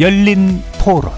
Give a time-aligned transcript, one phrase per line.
[0.00, 1.12] 열린 토론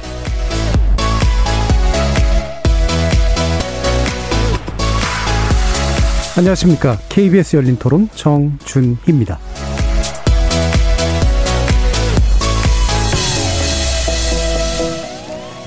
[6.37, 6.99] 안녕하십니까.
[7.09, 9.39] KBS 열린 토론 정준희입니다.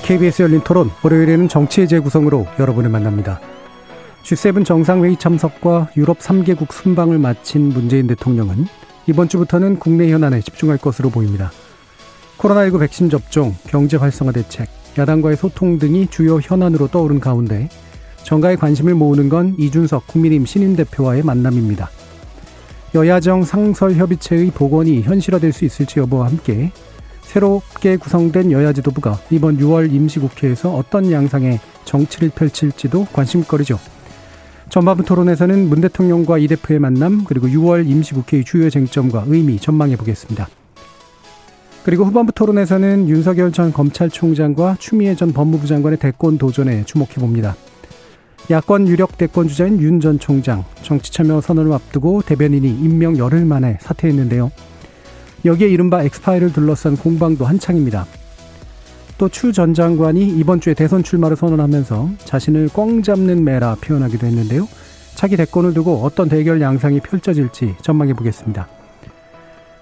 [0.04, 3.40] KBS 열린 토론 월요일에는 정치의 재구성으로 여러분을 만납니다.
[4.22, 8.66] G7 정상회의 참석과 유럽 3개국 순방을 마친 문재인 대통령은
[9.08, 11.50] 이번 주부터는 국내 현안에 집중할 것으로 보입니다.
[12.40, 17.68] 코로나19 백신 접종, 경제 활성화 대책, 야당과의 소통 등이 주요 현안으로 떠오른 가운데
[18.22, 21.90] 정가의 관심을 모으는 건 이준석 국민의힘 신임 대표와의 만남입니다.
[22.94, 26.72] 여야정 상설협의체의 복원이 현실화될 수 있을지 여부와 함께
[27.20, 33.78] 새롭게 구성된 여야 지도부가 이번 6월 임시국회에서 어떤 양상의 정치를 펼칠지도 관심거리죠.
[34.70, 40.48] 전반부 토론에서는 문 대통령과 이 대표의 만남 그리고 6월 임시국회의 주요 쟁점과 의미 전망해 보겠습니다.
[41.84, 47.56] 그리고 후반부 토론에서는 윤석열 전 검찰총장과 추미애 전 법무부 장관의 대권 도전에 주목해 봅니다.
[48.50, 53.78] 야권 유력 대권 주자인 윤 전 총장 정치 참여 선언을 앞두고 대변인이 임명 열흘 만에
[53.80, 54.50] 사퇴했는데요.
[55.44, 58.06] 여기에 이른바 엑스파일을 둘러싼 공방도 한창입니다.
[59.16, 64.66] 또 추 전 장관이 이번 주에 대선 출마를 선언하면서 자신을 꽝 잡는 매라 표현하기도 했는데요.
[65.14, 68.68] 차기 대권을 두고 어떤 대결 양상이 펼쳐질지 전망해 보겠습니다.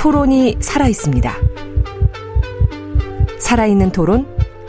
[0.00, 1.30] 토론이 살아 있습니다.
[3.38, 4.26] 살아있는 토론,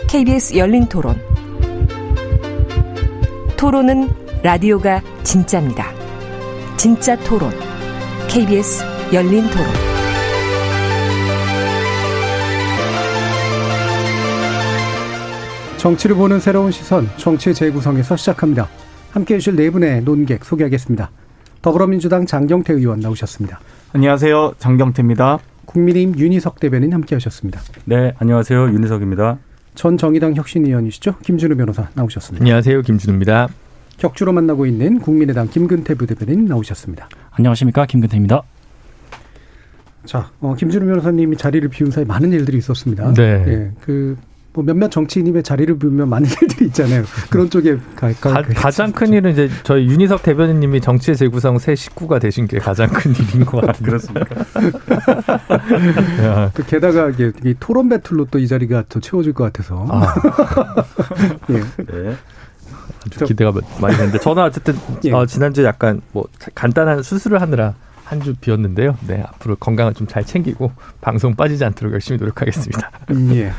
[0.09, 1.15] KBS 열린 토론.
[3.55, 4.09] 토론은
[4.43, 5.87] 라디오가 진짜입니다.
[6.75, 7.49] 진짜 토론,
[8.27, 8.83] KBS
[9.13, 9.67] 열린 토론.
[15.77, 18.67] 정치를 보는 새로운 시선, 정치 재구성에서 시작합니다.
[19.11, 21.09] 함께 해주실 네 분의 논객 소개하겠습니다.
[21.61, 23.61] 더불어민주당 장경태 의원 나오셨습니다.
[23.93, 24.53] 안녕하세요.
[24.57, 25.39] 장경태입니다.
[25.65, 27.59] 국민의힘 윤희석 대변인 함께 하셨습니다.
[27.83, 28.71] 네, 안녕하세요.
[28.71, 29.37] 윤희석입니다.
[29.75, 31.17] 전 정의당 혁신위원이시죠?
[31.19, 32.41] 김준우 변호사 나오셨습니다.
[32.41, 32.83] 안녕하세요.
[32.83, 33.49] 김준우입니다.
[33.97, 37.09] 격주로 만나고 있는 국민의당 김근태 부대변인 나오셨습니다.
[37.31, 37.85] 안녕하십니까.
[37.85, 38.41] 김근태입니다.
[40.05, 43.13] 자, 어, 김준우 변호사님이 자리를 비운 사이 많은 일들이 있었습니다.
[43.13, 43.21] 네.
[43.47, 44.17] 예, 그,
[44.53, 47.03] 뭐 몇몇 정치인님의 자리를 비우면 많은 일들이 있잖아요.
[47.29, 52.19] 그런 쪽에 가, 가, 가, 장큰 일은 이제 저희 윤희석 대변인님이 정치의 재구성 새 식구가
[52.19, 53.89] 되신 게 가장 큰 일인 것 같은데.
[53.91, 54.35] 그렇습니까?
[56.53, 59.85] 그 게다가 이게 이 토론 배틀로 또 이 자리가 더 채워질 것 같아서.
[59.89, 60.15] 아,
[61.51, 61.59] 예.
[61.85, 62.15] 네.
[63.05, 64.75] 아주 기대가 많이 되는데 저는 어쨌든
[65.05, 65.11] 예.
[65.11, 66.25] 어, 지난주에 약간 뭐
[66.55, 68.97] 간단한 수술을 하느라 한주 비었는데요.
[69.07, 72.91] 네, 앞으로 건강을 좀 잘 챙기고 방송 빠지지 않도록 열심히 노력하겠습니다.
[73.11, 73.51] 음, 예.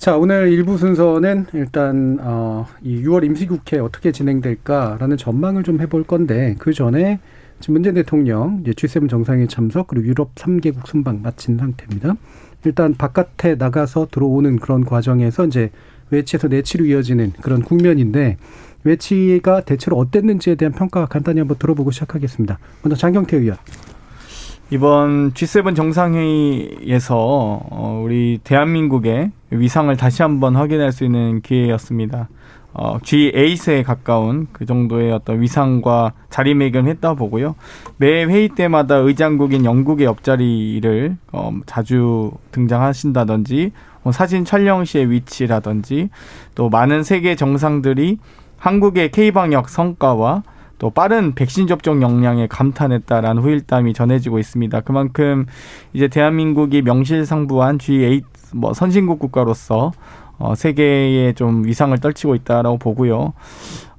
[0.00, 6.56] 자, 오늘 일부 순서는 일단 어, 이 6월 임시국회 어떻게 진행될까라는 전망을 좀 해볼 건데
[6.58, 7.20] 그 전에
[7.60, 12.14] 지금 문재인 대통령 이제 G7 정상회 참석 그리고 유럽 3개국 순방 마친 상태입니다.
[12.64, 15.70] 일단 바깥에 나가서 들어오는 그런 과정에서 이제
[16.08, 18.38] 외치에서 내치로 이어지는 그런 국면인데
[18.84, 22.58] 외치가 대체로 어땠는지에 대한 평가 간단히 한번 들어보고 시작하겠습니다.
[22.82, 23.58] 먼저 장경태 의원.
[24.72, 32.28] 이번 G7 정상회의에서 어, 우리 대한민국의 위상을 다시 한번 확인할 수 있는 기회였습니다.
[32.72, 37.56] 어, G8에 가까운 그 정도의 어떤 위상과 자리매김했다 보고요.
[37.96, 43.72] 매 회의 때마다 의장국인 영국의 옆자리를 어, 자주 등장하신다든지
[44.04, 46.10] 뭐 사진 촬영 시의 위치라든지
[46.54, 48.18] 또 많은 세계 정상들이
[48.56, 50.44] 한국의 K방역 성과와
[50.80, 54.80] 또 빠른 백신 접종 역량에 감탄했다라는 후일담이 전해지고 있습니다.
[54.80, 55.44] 그만큼
[55.92, 58.22] 이제 대한민국이 명실상부한 G8
[58.54, 59.92] 뭐 선진국 국가로서
[60.38, 63.34] 어, 세계에 좀 위상을 떨치고 있다라고 보고요.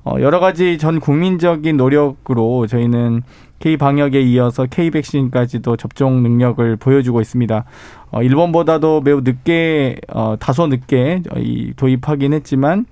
[0.04, 3.22] 어, 여러 가지 전 국민적인 노력으로 저희는
[3.60, 7.64] K 방역에 이어서 K 백신까지도 접종 능력을 보여주고 있습니다.
[8.10, 12.88] 어, 일본보다도 매우 늦게 어, 다소 늦게 이 도입하긴 했지만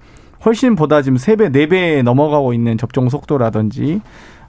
[0.46, 4.02] 훨씬 보다 지금 세배네배 넘어가고 있는 접종 속도라든지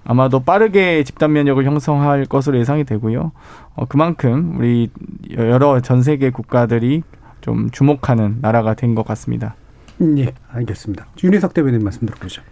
[0.04, 3.32] 아마도 빠르게 집단 면역을 형성할 것으로 예상이 되고요.
[3.74, 4.90] 어, 그만큼 우리
[5.36, 7.02] 여러 전 세계 국가들이
[7.40, 9.54] 좀 주목하는 나라가 된 것 같습니다.
[10.00, 11.06] 음, 예, 알겠습니다.
[11.22, 12.42] 윤희석 대변인 말씀 들어보죠.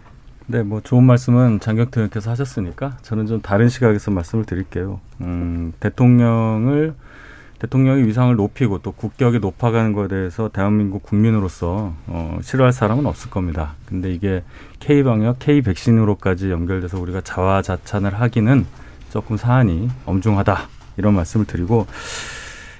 [0.47, 4.99] 네, 뭐 좋은 말씀은 장경태 의원께서 하셨으니까 저는 좀 다른 시각에서 말씀을 드릴게요.
[5.21, 6.93] 음, 대통령을
[7.59, 13.75] 대통령의 위상을 높이고 또 국격이 높아가는 것에 대해서 대한민국 국민으로서 어, 싫어할 사람은 없을 겁니다.
[13.85, 14.43] 근데 이게
[14.79, 18.65] K 방역, K 백신으로까지 연결돼서 우리가 자화자찬을 하기는
[19.11, 20.57] 조금 사안이 엄중하다
[20.97, 21.87] 이런 말씀을 드리고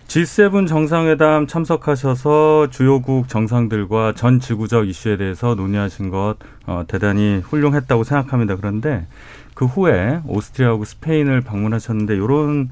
[0.08, 8.56] G7 정상회담 참석하셔서 주요국 정상들과 전 지구적 이슈에 대해서 논의하신 것 어, 대단히 훌륭했다고 생각합니다.
[8.56, 9.06] 그런데
[9.54, 12.70] 그 후에 오스트리아하고 스페인을 방문하셨는데 이런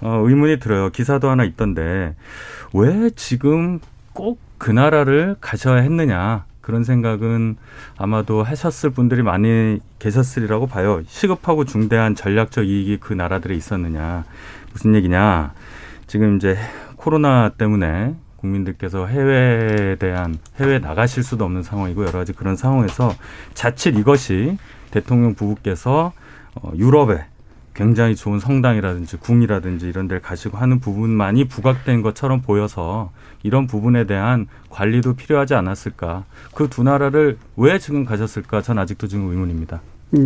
[0.00, 0.90] 어, 의문이 들어요.
[0.90, 2.14] 기사도 하나 있던데
[2.72, 3.80] 왜 지금
[4.12, 7.56] 꼭 그 나라를 가셔야 했느냐 그런 생각은
[7.96, 11.00] 아마도 하셨을 분들이 많이 계셨으리라고 봐요.
[11.06, 14.24] 시급하고 중대한 전략적 이익이 그 나라들에 있었느냐
[14.72, 15.54] 무슨 얘기냐
[16.06, 16.58] 지금 이제
[16.96, 23.14] 코로나 때문에 국민들께서 해외에 대한 해외 나가실 수도 없는 상황이고 여러 가지 그런 상황에서
[23.54, 24.58] 자칫 이것이
[24.90, 26.12] 대통령 부부께서
[26.54, 27.24] 어, 유럽에
[27.78, 33.12] 굉장히 좋은 성당이라든지 궁이라든지 이런 데를 가시고 하는 부분만이 부각된 것처럼 보여서
[33.44, 36.24] 이런 부분에 대한 관리도 필요하지 않았을까.
[36.54, 38.62] 그 두 나라를 왜 지금 가셨을까?
[38.62, 39.80] 전 아직도 지금 의문입니다.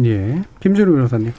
[0.05, 0.43] 예.
[0.61, 1.33] 김준우 변호사님.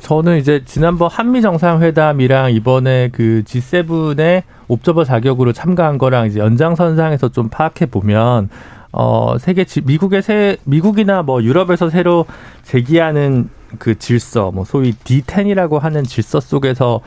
[0.00, 7.48] 저는 이제 지난번 한미 정상회담이랑 이번에 그 G7의 옵저버 자격으로 참가한 거랑 이제 연장선상에서 좀
[7.48, 8.48] 파악해 보면
[8.92, 12.26] 어 세계 지- 미국의 새 미국이나 뭐 유럽에서 새로
[12.62, 13.48] 제기하는
[13.78, 17.00] 그 질서 뭐 소위 D10이라고 하는 질서 속에서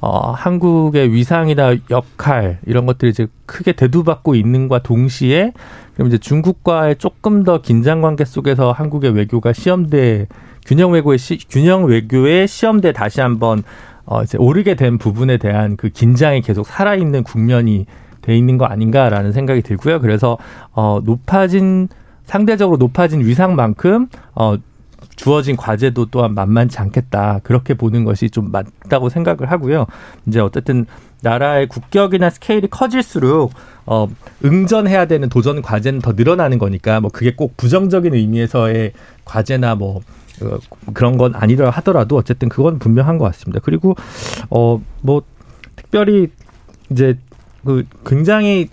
[0.00, 5.52] 어 한국의 위상이나 역할 이런 것들이 이제 크게 대두받고 있는과 동시에
[5.94, 10.26] 그럼 이제 중국과의 조금 더 긴장 관계 속에서 한국의 외교가 시험대
[10.64, 13.62] 균형 외교의 시, 균형 외교의 시험대 다시 한번
[14.04, 17.86] 어 이제 오르게 된 부분에 대한 그 긴장이 계속 살아 있는 국면이
[18.22, 20.00] 돼 있는 거 아닌가라는 생각이 들고요.
[20.00, 20.38] 그래서
[20.72, 21.88] 어 높아진
[22.24, 24.56] 상대적으로 높아진 위상만큼 어
[25.16, 27.40] 주어진 과제도 또한 만만치 않겠다.
[27.42, 29.86] 그렇게 보는 것이 좀 맞다고 생각을 하고요.
[30.26, 30.86] 이제 어쨌든
[31.20, 33.52] 나라의 국격이나 스케일이 커질수록
[33.86, 34.08] 어
[34.44, 38.92] 응전해야 되는 도전 과제는 더 늘어나는 거니까 뭐 그게 꼭 부정적인 의미에서의
[39.24, 40.00] 과제나 뭐
[40.42, 40.58] 어,
[40.94, 43.60] 그런 건 아니라 하더라도 어쨌든 그건 분명한 것 같습니다.
[43.62, 43.94] 그리고
[44.50, 45.22] 어 뭐
[45.76, 46.28] 특별히
[46.90, 47.18] 이제
[47.64, 48.68] 그 굉장히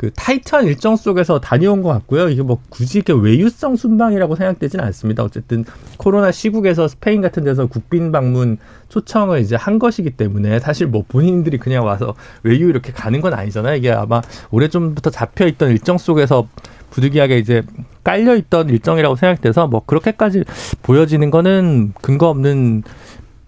[0.00, 2.30] 그 타이트한 일정 속에서 다녀온 것 같고요.
[2.30, 5.22] 이게 뭐 굳이 이렇게 외유성 순방이라고 생각되지는 않습니다.
[5.22, 5.66] 어쨌든
[5.98, 8.56] 코로나 시국에서 스페인 같은 데서 국빈 방문
[8.88, 13.76] 초청을 이제 한 것이기 때문에 사실 뭐 본인들이 그냥 와서 외유 이렇게 가는 건 아니잖아요.
[13.76, 16.48] 이게 아마 오래 전부터 잡혀 있던 일정 속에서
[16.88, 17.62] 부득이하게 이제
[18.02, 20.44] 깔려 있던 일정이라고 생각돼서 뭐 그렇게까지
[20.82, 22.84] 보여지는 거는 근거 없는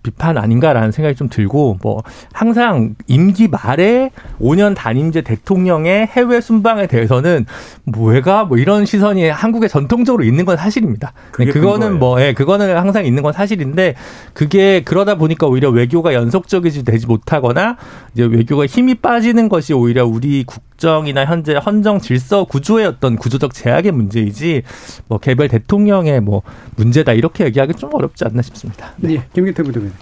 [0.03, 2.03] 비판 아닌가라는 생각이 좀 들고 뭐
[2.33, 4.11] 항상 임기 말에
[4.41, 7.47] 5년 단임제 대통령의 해외 순방에 대해서는
[7.85, 11.13] 뭐가 뭐 이런 시선이 한국에 전통적으로 있는 건 사실입니다.
[11.31, 11.99] 그게 그거는.
[11.99, 13.95] 뭐 예, 그거는 항상 있는 건 사실인데
[14.33, 17.77] 그게 그러다 보니까 오히려 외교가 연속적이지 되지 못하거나
[18.15, 23.55] 이제 외교가 힘이 빠지는 것이 오히려 우리 국 정이나 현재 헌정 질서 구조의 어떤 구조적
[23.55, 24.63] 제약의 문제이지
[25.09, 26.43] 뭐 개별 대통령의 뭐
[26.77, 28.93] 문제다 이렇게 얘기하기 좀 어렵지 않나 싶습니다.
[29.09, 29.23] 예.
[29.33, 29.93] 김기태 부대변인.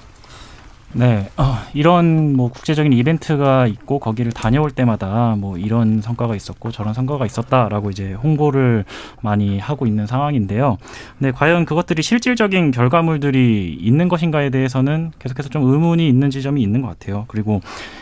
[0.93, 6.95] 네, 어, 이런 뭐 국제적인 이벤트가 있고 거기를 다녀올 때마다 뭐 이런 성과가 있었고 저런
[6.95, 8.85] 성과가 있었다라고 이제 홍보를
[9.23, 10.79] 많이 하고 있는 상황인데요.
[11.17, 16.89] 근데 과연 그것들이 실질적인 결과물들이 있는 것인가에 대해서는 계속해서 좀 의문이 있는 지점이 있는 것
[16.89, 17.25] 같아요.
[17.29, 17.61] 그리고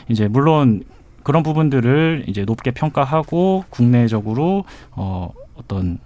[0.09, 0.83] 이제 물론
[1.29, 5.99] 그런 부분들을 이제 높게 평가하고 국내적으로 어, 어떤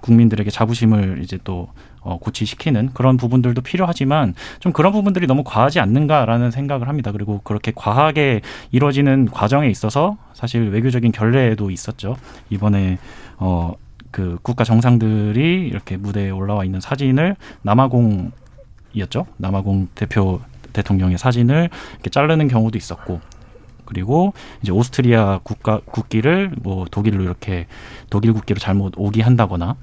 [0.00, 1.68] 국민들에게 자부심을 이제 또
[2.00, 7.12] 어, 고취시키는 그런 부분들도 필요하지만 좀 그런 부분들이 너무 과하지 않는가라는 생각을 합니다.
[7.12, 12.16] 그리고 그렇게 과하게 이루어지는 과정에 있어서 사실 외교적인 결례도 있었죠.
[12.48, 12.96] 이번에
[13.36, 13.74] 어,
[14.10, 19.26] 그 국가 정상들이 이렇게 무대에 올라와 있는 사진을 남아공이었죠.
[19.36, 20.40] 남아공 대표
[20.72, 23.20] 대통령의 사진을 이렇게 자르는 경우도 있었고
[23.86, 27.66] 그리고 이제 오스트리아 국가 국기를 뭐 독일로 이렇게
[28.10, 29.76] 독일 국기로 잘못 오기 한다거나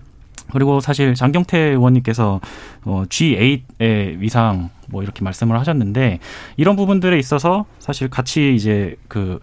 [0.51, 2.39] 그리고 사실 장경태 의원님께서
[2.85, 6.19] 어, G8의 위상 뭐 이렇게 말씀을 하셨는데
[6.57, 9.39] 이런 부분들에 있어서 사실 같이 이제 그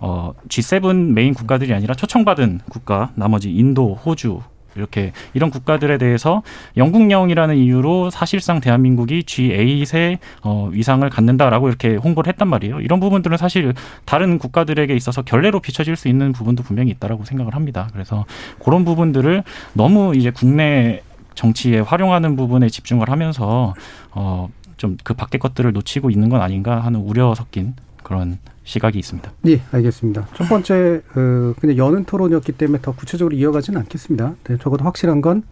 [0.00, 4.40] 어, G7 메인 국가들이 아니라 초청받은 국가 나머지 인도, 호주
[4.78, 6.42] 이렇게 이런 국가들에 대해서
[6.76, 12.80] 영국령이라는 이유로 사실상 대한민국이 G8의 어, 위상을 갖는다라고 이렇게 홍보를 했단 말이에요.
[12.80, 17.88] 이런 부분들은 사실 다른 국가들에게 있어서 결례로 비춰질 수 있는 부분도 분명히 있다라고 생각을 합니다.
[17.92, 18.24] 그래서
[18.62, 19.42] 그런 부분들을
[19.74, 21.02] 너무 이제 국내
[21.34, 23.74] 정치에 활용하는 부분에 집중을 하면서
[24.12, 29.32] 어, 좀 그 밖의 것들을 놓치고 있는 건 아닌가 하는 우려 섞인 그런 시각이 있습니다.
[29.46, 30.28] 예, 알겠습니다.
[30.34, 34.34] 첫 번째, 어, 그냥 여는 토론이었기 때문에 더 구체적으로 이어가지는 않겠습니다.
[34.44, 35.42] 네, 적어도 확실한 건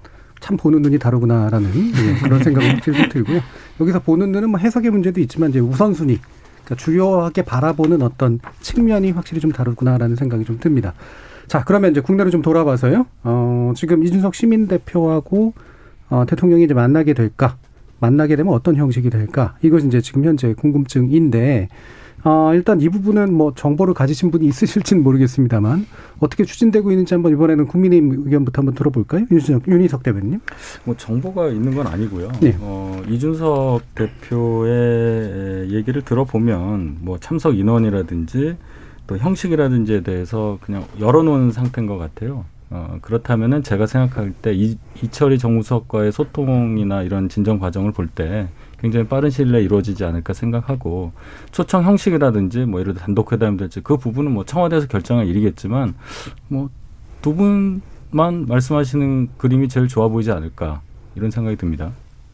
[0.41, 2.55] 참 보는 눈이 다르구나라는 예, 그런 좀
[3.09, 3.41] 들고요.
[3.81, 6.19] 여기서 보는 눈은 뭐 해석의 문제도 있지만 이제 우선순위
[6.65, 10.95] 그러니까 주요하게 바라보는 어떤 측면이 확실히 좀 다르구나라는 생각이 좀 듭니다.
[11.47, 13.07] 자, 그러면 이제 국내로 좀 돌아봐서요.
[13.23, 15.55] 어, 지금 이준석 시민 대표하고
[16.11, 17.57] 어, 대통령이 이제 만나게 될까?
[18.01, 19.57] 만나게 되면 어떤 형식이 될까?
[19.63, 21.69] 이것이 이제 지금 현재 궁금증인데
[22.29, 25.87] 어, 일단 이 부분은 뭐 정보를 가지신 분이 있으실지는 모르겠습니다만
[26.19, 29.27] 어떻게 추진되고 있는지 한번 이번에는 국민의힘 의견부터 한번 들어볼까요?
[29.31, 30.41] 윤석, 윤희석 대변님.
[30.83, 32.33] 뭐 정보가 있는 건 아니고요.
[32.41, 32.57] 네.
[32.59, 38.57] 어, 이준석 대표의 얘기를 들어보면 뭐 참석 인원이라든지
[39.07, 42.45] 또 형식이라든지에 대해서 그냥 열어놓은 상태인 것 같아요.
[42.71, 48.49] 어, 그렇다면은 제가 생각할 때 이, 이철이 정무수석과의 소통이나 이런 진정 과정을 볼 때
[48.81, 51.13] 굉장히 빠른 시일 내에 이루어지지 않을까 생각하고
[51.51, 55.95] 초청 형식이라든지 뭐 예를 들어 단독 회담이 될지 그 부분은 뭐 청와대에서 결정할 일이겠지만
[56.49, 56.69] 뭐
[57.27, 60.81] 두 분만 말씀하시는 그림이 제일 좋아 보이지 않을까
[61.17, 61.91] 이런 생각이 듭니다.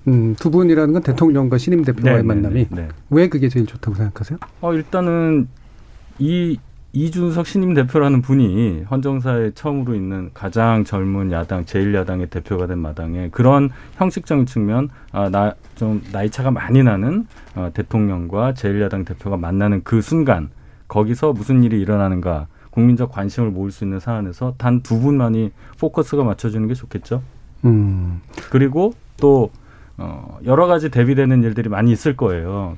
[0.07, 2.89] 음, 두 분이라는 건 대통령과 신임 대표와의 네, 네, 만남이 네, 네.
[3.09, 4.39] 왜 그게 제일 좋다고 생각하세요?
[4.61, 5.49] 어, 일단은
[6.19, 6.59] 이
[6.95, 13.71] 이준석 신임 대표라는 분이 헌정사에 처음으로 있는 가장 젊은 야당 제1야당의 대표가 된 마당에 그런
[13.97, 20.01] 형식적인 측면 아, 나 좀 나이 차가 많이 나는 어, 대통령과 제1야당 대표가 만나는 그
[20.01, 20.51] 순간
[20.87, 26.69] 거기서 무슨 일이 일어나는가 국민적 관심을 모을 수 있는 사안에서 단 두 분만이 포커스가 맞춰주는
[26.69, 27.23] 게 좋겠죠.
[27.65, 28.21] 음,
[28.51, 29.51] 그리고 또
[29.97, 32.77] 어, 여러 가지 대비되는 일들이 많이 있을 거예요.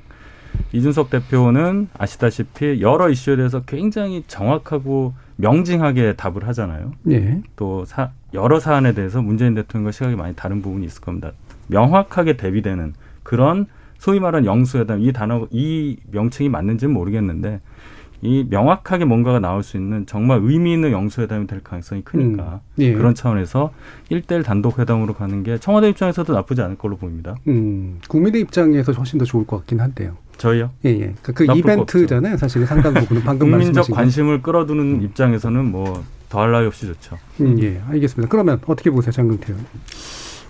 [0.71, 6.93] 이준석 대표는 아시다시피 여러 이슈에 대해서 굉장히 정확하고 명징하게 답을 하잖아요.
[7.09, 7.41] 예.
[7.55, 11.31] 또 사, 여러 사안에 대해서 문재인 대통령과 시각이 많이 다른 부분이 있을 겁니다.
[11.67, 12.93] 명확하게 대비되는
[13.23, 13.65] 그런
[13.97, 17.59] 소위 말하는 영수회담 이 단어 이 명칭이 맞는지는 모르겠는데
[18.21, 22.93] 이 명확하게 뭔가가 나올 수 있는 정말 의미 있는 영수회담이 될 가능성이 크니까 음, 예.
[22.93, 23.71] 그런 차원에서
[24.09, 27.35] 일대일 단독 회담으로 가는 게 청와대 입장에서도 나쁘지 않을 걸로 보입니다.
[27.47, 30.17] 음, 국민의 입장에서 훨씬 더 좋을 것 같긴 한데요.
[30.37, 30.71] 저희요.
[30.85, 31.13] 예, 예.
[31.21, 32.37] 그, 그거 이벤트잖아요.
[32.37, 33.89] 사실 상당 부분은 방금 국민적.
[33.91, 37.17] 관심을 끌어두는 입장에서는 뭐 더할 나위 없이 좋죠.
[37.41, 38.29] 음, 예, 알겠습니다.
[38.29, 39.65] 그러면 어떻게 보세요, 장근태 의원?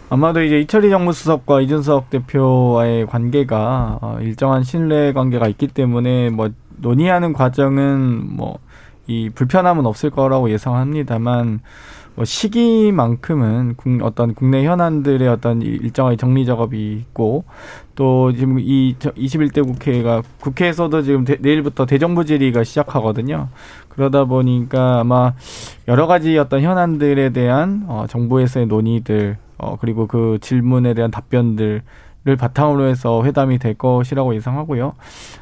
[0.10, 7.34] 아마도 이제 이철희 정무수석과 이준석 대표와의 관계가 어, 일정한 신뢰 관계가 있기 때문에 뭐 논의하는
[7.34, 8.60] 과정은 뭐
[9.08, 11.60] 이 불편함은 없을 거라고 예상합니다만
[12.16, 17.44] 뭐 시기만큼은 국- 어떤 국내 현안들의 어떤 일- 일정의 정리 작업이 있고
[17.96, 23.50] 또 지금 이 저- 21대 국회가 국회에서도 지금 대- 내일부터 대정부 질의가 시작하거든요.
[23.90, 25.34] 그러다 보니까 아마
[25.88, 31.82] 여러 가지 어떤 현안들에 대한 어, 정부에서의 논의들 어, 그리고 그 질문에 대한 답변들
[32.28, 34.94] 을 바탕으로 해서 회담이 될 것이라고 예상하고요.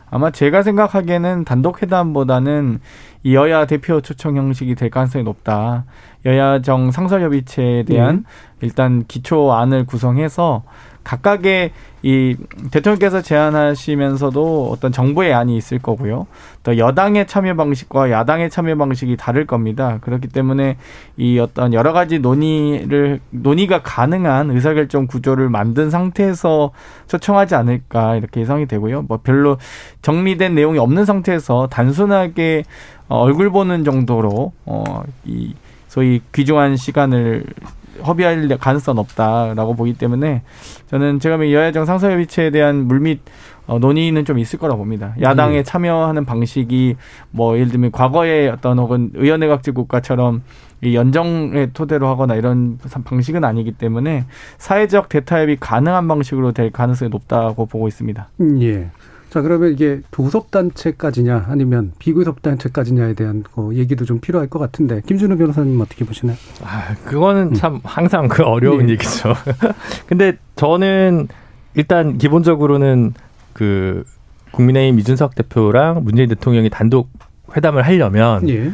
[0.10, 2.82] 아마 제가 생각하기에는 단독 회담보다는
[3.24, 5.86] 이 여야 대표 초청 형식이 될 가능성이 높다.
[6.26, 8.26] 여야정 상설협의체에 대한
[8.60, 10.64] 일단 기초안을 구성해서
[11.04, 11.72] 각각의
[12.06, 12.36] 이
[12.72, 16.28] 대통령께서 제안하시면서도 어떤 정부의 안이 있을 거고요.
[16.64, 20.00] 또 여당의 참여 방식과 야당의 참여 방식이 다를 겁니다.
[20.02, 20.78] 그렇기 때문에
[21.16, 26.72] 이 어떤 여러 가지 논의를 논의가 가능한 의사결정 구조를 만든 상태에서
[27.08, 29.04] 초청하지 않을까 이렇게 예상이 되고요.
[29.04, 29.58] 뭐 별로
[30.02, 32.64] 정리된 내용이 없는 상태에서 단순하게
[33.08, 35.54] 어, 얼굴 보는 정도로 어이
[35.88, 37.46] 소위 귀중한 시간을
[38.06, 40.44] 허비할 가능성은 없다라고 보기 때문에
[40.88, 43.22] 저는 제가 보기엔 여야정 상설협의체에 대한 물밑
[43.66, 45.16] 어, 논의는 좀 있을 거라 봅니다.
[45.22, 45.64] 야당에 네.
[45.64, 46.98] 참여하는 방식이
[47.32, 50.44] 뭐 예를 들면 과거의 어떤 혹은 의원내각제 국가처럼
[50.82, 54.26] 이 연정의 토대로 하거나 이런 방식은 아니기 때문에
[54.58, 58.28] 사회적 대타협이 가능한 방식으로 될 가능성이 높다고 보고 있습니다.
[58.42, 58.90] 음, 예.
[59.34, 65.82] 자, 그러면 이게 교섭단체까지냐 아니면 비교섭단체까지냐에 대한 그 얘기도 좀 필요할 것 같은데 김준우 변호사님
[65.82, 66.38] 어떻게 보시나요?
[66.62, 68.92] 아, 그거는 참 항상 그 어려운 네.
[68.94, 69.34] 얘기죠.
[70.06, 71.30] 근데 저는
[71.74, 73.16] 일단 기본적으로는
[73.54, 74.04] 그
[74.52, 77.10] 국민의힘 이준석 대표랑 문재인 대통령이 단독
[77.58, 78.72] 회담을 하려면 예.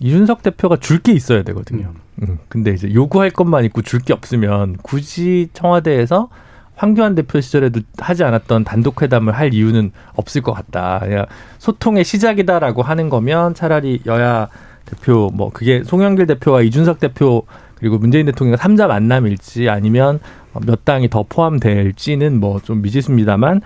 [0.00, 1.92] 이준석 대표가 줄 게 있어야 되거든요.
[2.22, 6.28] 음, 근데 이제 요구할 것만 있고 줄 게 없으면 굳이 청와대에서
[6.74, 11.00] 황교안 대표 시절에도 하지 않았던 단독 회담을 할 이유는 없을 것 같다.
[11.00, 11.26] 그냥
[11.58, 14.48] 소통의 시작이다라고 하는 거면 차라리 여야
[14.84, 17.44] 대표 뭐 그게 송영길 대표와 이준석 대표
[17.76, 20.20] 그리고 문재인 대통령 삼자 만남일지 아니면
[20.66, 23.60] 몇 당이 더 포함될지는 뭐 좀 미지수입니다만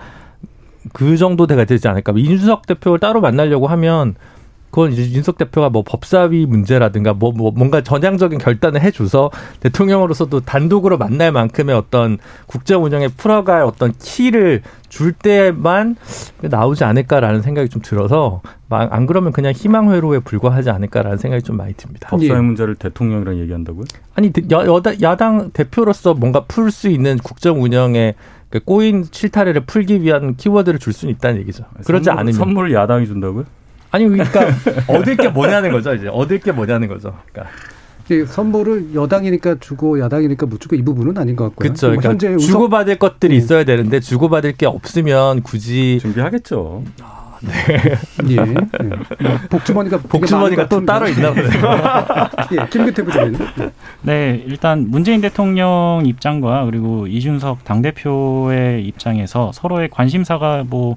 [0.93, 2.13] 그 정도 돼가 되지 않을까.
[2.15, 4.15] 이준석 대표를 따로 만나려고 하면
[4.69, 9.31] 그건 이제 윤석 대표가 뭐 법사위 문제라든가 뭐, 뭐 뭔가 전향적인 결단을 해줘서
[9.61, 15.95] 대통령으로서도 단독으로 만날 만큼의 어떤 국정 운영에 풀어갈 어떤 키를 줄 때만
[16.41, 21.57] 나오지 않을까라는 생각이 좀 들어서 마- 안 그러면 그냥 희망 회로에 불과하지 않을까라는 생각이 좀
[21.57, 22.09] 많이 듭니다.
[22.09, 22.35] 법사위 예.
[22.35, 23.85] 문제를 대통령이랑 얘기한다고요?
[24.15, 28.15] 아니 여, 여다, 야당 대표로서 뭔가 풀 수 있는 국정 운영의
[28.49, 31.63] 그 꼬인 실타래를 풀기 위한 키워드를 줄 수는 있다는 얘기죠.
[31.85, 33.45] 그렇지 선물, 않으면 선물 야당이 준다고요?
[33.91, 34.47] 아니 그러니까
[34.87, 37.15] 얻을 게 뭐냐는 거죠 이제 얻을 게 뭐냐는 거죠.
[37.31, 37.53] 그러니까
[38.33, 41.67] 선물을 여당이니까 주고 야당이니까 못 주고 이 부분은 아닌 것 같고요.
[41.67, 41.87] 그렇죠.
[41.87, 43.37] 뭐 그러니까 현재 우선- 주고받을 것들이 네.
[43.37, 46.83] 있어야 되는데 주고받을 게 없으면 굳이 준비하겠죠.
[48.29, 48.33] 예.
[48.33, 48.35] 예.
[48.39, 51.07] 뭐 복주머니가 복주머니가 또것 따로.
[51.07, 51.51] 있나 보네요.
[52.63, 53.37] 예, 김규태 부장님.
[53.57, 53.69] 네.
[54.01, 60.95] 네, 일단 문재인 대통령 입장과 그리고 이준석 당 대표의 입장에서 서로의 관심사가 뭐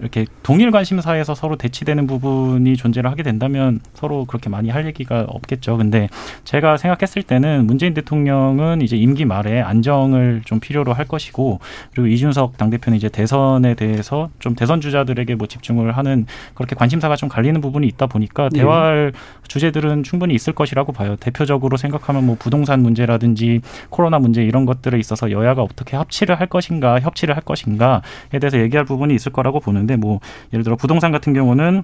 [0.00, 5.76] 이렇게 동일 관심사에서 서로 대치되는 부분이 존재를 하게 된다면 서로 그렇게 많이 할 얘기가 없겠죠.
[5.76, 6.08] 근데
[6.44, 11.58] 제가 생각했을 때는 문재인 대통령은 이제 임기 말에 안정을 좀 필요로 할 것이고
[11.92, 17.28] 그리고 이준석 당대표는 이제 대선에 대해서 좀 대선 주자들에게 뭐 집중을 하는 그렇게 관심사가 좀
[17.28, 18.58] 갈리는 부분이 있다 보니까 예.
[18.58, 19.12] 대화할
[19.48, 21.16] 주제들은 충분히 있을 것이라고 봐요.
[21.16, 27.00] 대표적으로 생각하면 뭐 부동산 문제라든지 코로나 문제 이런 것들에 있어서 여야가 어떻게 합치를 할 것인가,
[27.00, 30.20] 협치를 할 것인가에 대해서 얘기할 부분이 있을 거라고 보는 데 뭐
[30.52, 31.82] 예를 들어 부동산 같은 경우는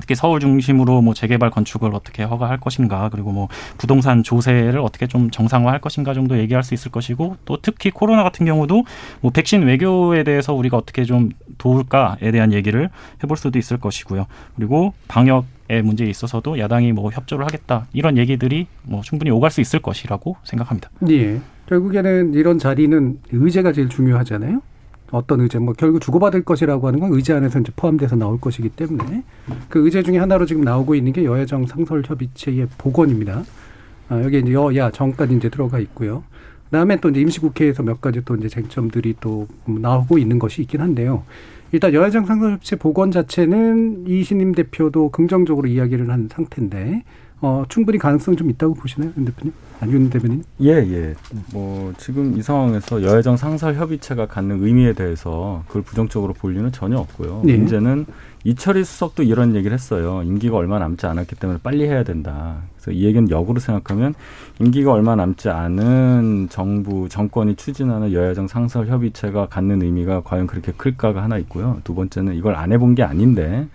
[0.00, 3.48] 특히 서울 중심으로 뭐 재개발 건축을 어떻게 허가할 것인가 그리고 뭐
[3.78, 8.44] 부동산 조세를 어떻게 좀 정상화할 것인가 정도 얘기할 수 있을 것이고 또 특히 코로나 같은
[8.44, 8.84] 경우도
[9.22, 12.90] 뭐 백신 외교에 대해서 우리가 어떻게 좀 도울까에 대한 얘기를
[13.24, 14.26] 해볼 수도 있을 것이고요
[14.56, 19.60] 그리고 방역 의 문제에 있어서도 야당이 뭐 협조를 하겠다 이런 얘기들이 뭐 충분히 오갈 수
[19.60, 20.90] 있을 것이라고 생각합니다.
[21.10, 21.40] 예.
[21.68, 24.62] 결국에는 이런 자리는 의제가 제일 중요하잖아요.
[25.10, 29.22] 어떤 의제, 뭐 결국 주고받을 것이라고 하는 건 의제 안에서 이제 포함돼서 나올 것이기 때문에
[29.68, 33.44] 그 의제 중에 하나로 지금 나오고 있는 게 여야정 상설 협의체의 복원입니다.
[34.08, 36.24] 아, 여기 이제 여야 정까지 이제 들어가 있고요.
[36.66, 41.24] 그다음에 또 이제 임시국회에서 몇 가지 또 이제 쟁점들이 또 나오고 있는 것이 있긴 한데요.
[41.72, 47.04] 일단 여야정 상설 협의체 복원 자체는 이신임 대표도 긍정적으로 이야기를 한 상태인데
[47.46, 49.52] 어, 충분히 가능성이 좀 있다고 보시나요, 윤 대표님?
[49.78, 50.42] 아니, 윤 대표님?
[50.62, 51.14] 예, 예.
[51.52, 56.98] 뭐 지금 이 상황에서 여야정 상설 협의체가 갖는 의미에 대해서 그걸 부정적으로 볼 이유는 전혀
[56.98, 57.44] 없고요.
[57.46, 57.56] 예.
[57.56, 58.06] 문제는
[58.42, 60.22] 이철희 수석도 이런 얘기를 했어요.
[60.24, 62.62] 임기가 얼마 남지 않았기 때문에 빨리 해야 된다.
[62.76, 64.14] 그래서 이 얘기는 역으로 생각하면
[64.60, 71.22] 임기가 얼마 남지 않은 정부 정권이 추진하는 여야정 상설 협의체가 갖는 의미가 과연 그렇게 클까가
[71.22, 71.78] 하나 있고요.
[71.84, 73.68] 두 번째는 이걸 안 해본 게 아닌데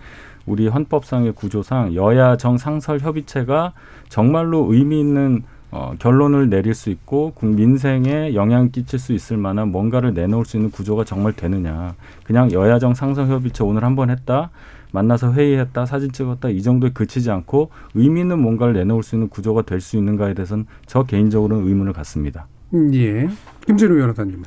[0.46, 3.72] 우리 헌법상의 구조상 여야 정 상설 협의체가
[4.08, 9.72] 정말로 의미 있는 어, 결론을 내릴 수 있고 국- 민생에 영향 끼칠 수 있을 만한
[9.72, 11.94] 뭔가를 내놓을 수 있는 구조가 정말 되느냐.
[12.24, 14.50] 그냥 여야정 상설 협의체 오늘 한 번 했다.
[14.92, 19.62] 만나서 회의했다, 사진 찍었다 이 정도에 그치지 않고 의미 있는 뭔가를 내놓을 수 있는 구조가
[19.62, 22.46] 될 수 있는가에 대해서는 저 개인적으로는 의문을 갖습니다.
[22.74, 23.26] 음, 예.
[23.66, 24.42] 김진우 변호사님.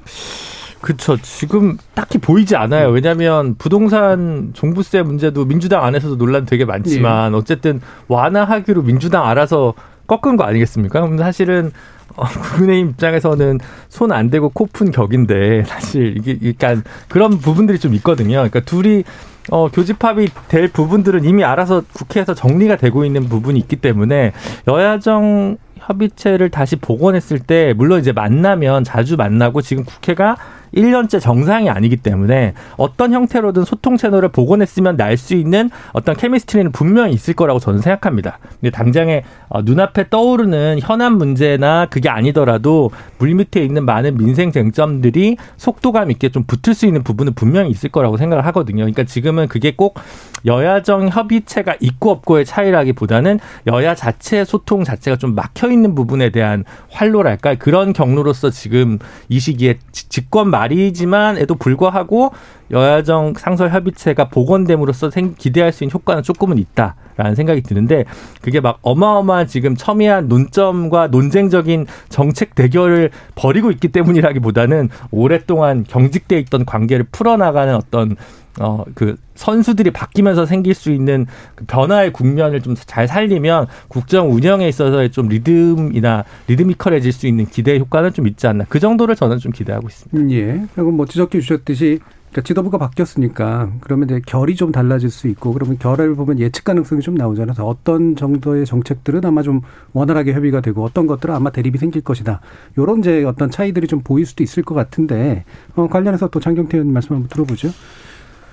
[0.85, 1.17] 그쵸.
[1.21, 2.89] 지금 딱히 보이지 않아요.
[2.89, 9.73] 왜냐하면 부동산 종부세 문제도 민주당 안에서도 논란 되게 많지만 어쨌든 완화하기로 민주당 알아서
[10.05, 11.01] 꺾은 거 아니겠습니까?
[11.01, 11.71] 그럼 사실은
[12.15, 12.23] 어,
[12.55, 18.35] 국민의힘 입장에서는 손 안 대고 코 푼 격인데 사실 이게 약간 그런 부분들이 좀 있거든요.
[18.35, 19.03] 그러니까 둘이
[19.49, 24.33] 어, 교집합이 될 부분들은 이미 알아서 국회에서 정리가 되고 있는 부분이 있기 때문에
[24.67, 30.35] 여야정 협의체를 다시 복원했을 때 물론 이제 만나면 자주 만나고 지금 국회가
[30.75, 37.13] 1년째 정상이 아니기 때문에 어떤 형태로든 소통 채널을 복원했으면 날 수 있는 어떤 케미스트리는 분명히
[37.13, 38.37] 있을 거라고 저는 생각합니다.
[38.59, 46.11] 근데 당장에 어, 눈앞에 떠오르는 현안 문제나 그게 아니더라도 물밑에 있는 많은 민생 쟁점들이 속도감
[46.11, 48.79] 있게 좀 붙을 수 있는 부분은 분명히 있을 거라고 생각을 하거든요.
[48.83, 49.97] 그러니까 지금은 그게 꼭
[50.45, 57.55] 여야정 협의체가 있고 없고의 차이라기보다는 여야 자체의 소통 자체가 좀 막혀 있는 부분에 대한 활로랄까
[57.55, 62.31] 그런 경로로서 지금 이 시기에 지- 집권 말 이지만에도 불구하고
[62.71, 68.05] 여야정 상설 협의체가 복원됨으로써 생- 기대할 수 있는 효과는 조금은 있다라는 생각이 드는데
[68.41, 76.65] 그게 막 어마어마한 지금 첨예한 논점과 논쟁적인 정책 대결을 벌이고 있기 때문이라기보다는 오랫동안 경직돼 있던
[76.65, 78.15] 관계를 풀어나가는 어떤
[78.59, 84.67] 어, 그 선수들이 바뀌면서 생길 수 있는 그 변화의 국면을 좀 잘 살리면 국정 운영에
[84.67, 88.65] 있어서의 좀 리듬이나 리드미컬해질 수 있는 기대 효과는 좀 있지 않나.
[88.69, 90.17] 그 정도를 저는 좀 기대하고 있습니다.
[90.17, 90.65] 음, 예.
[90.75, 91.99] 그리고 뭐 지적해 주셨듯이
[92.31, 97.01] 그러니까 지도부가 바뀌었으니까 그러면 이제 결이 좀 달라질 수 있고 그러면 결을 보면 예측 가능성이
[97.01, 97.53] 좀 나오잖아요.
[97.53, 99.61] 그래서 어떤 정도의 정책들은 아마 좀
[99.93, 102.41] 원활하게 협의가 되고 어떤 것들은 아마 대립이 생길 것이다.
[102.77, 106.91] 요런 이제 어떤 차이들이 좀 보일 수도 있을 것 같은데 어, 관련해서 또 장경태 의원
[106.91, 107.69] 말씀 한번 들어보죠.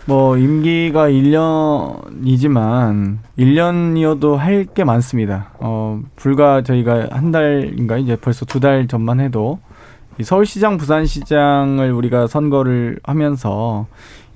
[0.06, 5.50] 뭐 임기가 1년이지만 1년이어도 할 게 많습니다.
[5.58, 9.58] 어 불과 저희가 한 달인가 이제 벌써 두 달 전만 해도
[10.18, 13.86] 이 서울시장, 부산시장을 우리가 선거를 하면서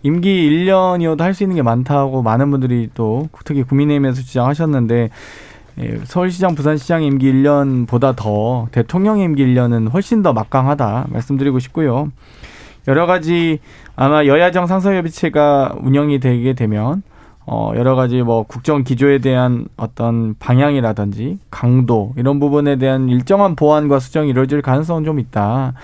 [0.02, 5.10] 임기 1년이어도 할 수 있는 게 많다고 많은 분들이 또 특히 국민의힘에서 주장하셨는데
[5.78, 12.10] 예, 서울시장, 부산시장 임기 1년보다 더 대통령 임기 1년은 훨씬 더 막강하다 말씀드리고 싶고요.
[12.88, 13.58] 여러 가지
[13.96, 17.02] 아마 여야정 상설협의체가 운영이 되게 되면
[17.46, 24.00] 어, 여러 가지 뭐 국정 기조에 대한 어떤 방향이라든지 강도 이런 부분에 대한 일정한 보완과
[24.00, 25.74] 수정이 이루어질 가능성은 좀 있다.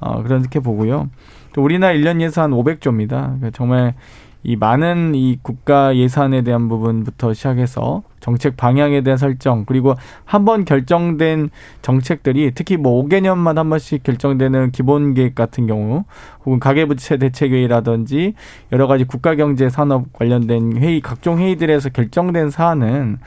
[0.00, 1.10] 어, 그렇게 보고요.
[1.52, 3.08] 또 우리나라 일년 예산 500조입니다.
[3.08, 3.94] 그러니까 정말
[4.44, 10.64] 이 많은 이 국가 예산에 대한 부분부터 시작해서 정책 방향에 대한 설정 그리고 한 번
[10.64, 11.50] 결정된
[11.82, 16.04] 정책들이 특히 뭐 5개년만 한 번씩 결정되는 기본 계획 같은 경우
[16.46, 18.34] 혹은 가계부채 대책 회의라든지
[18.72, 23.18] 여러 가지 국가 경제 산업 관련된 회의 각종 회의들에서 결정된 사안은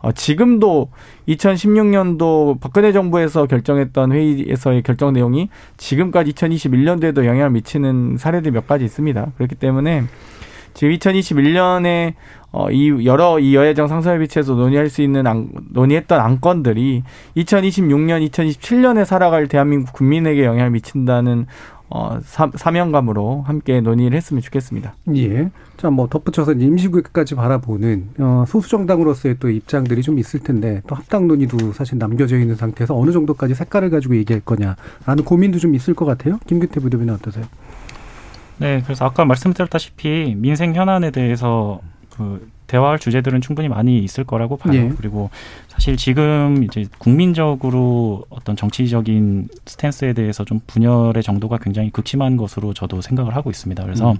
[0.00, 0.90] 어 지금도
[1.28, 9.32] 2016년도 박근혜 정부에서 결정했던 회의에서의 결정 내용이 지금까지 2021년도에도 영향을 미치는 사례들이 몇 가지 있습니다.
[9.36, 10.04] 그렇기 때문에
[10.78, 12.14] 지금 2021년에
[12.52, 17.02] 어, 이 여러 이 여야정 상설협의체에서 논의할 수 있는 안, 논의했던 안건들이
[17.36, 21.46] 2026년, 2027년에 살아갈 대한민국 국민에게 영향을 미친다는
[21.90, 24.94] 어, 사, 사명감으로 함께 논의를 했으면 좋겠습니다.
[25.16, 25.50] 예.
[25.78, 31.26] 자, 뭐 덧붙여서 임시국회까지 바라보는 어, 소수 정당으로서의 또 입장들이 좀 있을 텐데 또 합당
[31.26, 36.04] 논의도 사실 남겨져 있는 상태에서 어느 정도까지 색깔을 가지고 얘기할 거냐라는 고민도 좀 있을 것
[36.04, 36.38] 같아요.
[36.46, 37.46] 김규태 부대변인 어떠세요?
[38.58, 44.74] 네, 그래서 아까 말씀드렸다시피 민생 현안에 대해서 그 대화할 주제들은 충분히 많이 있을 거라고 봐요.
[44.74, 44.92] 예.
[44.96, 45.30] 그리고
[45.78, 53.00] 사실 지금 이제 국민적으로 어떤 정치적인 스탠스에 대해서 좀 분열의 정도가 굉장히 극심한 것으로 저도
[53.00, 53.80] 생각을 하고 있습니다.
[53.84, 54.16] 그래서 음.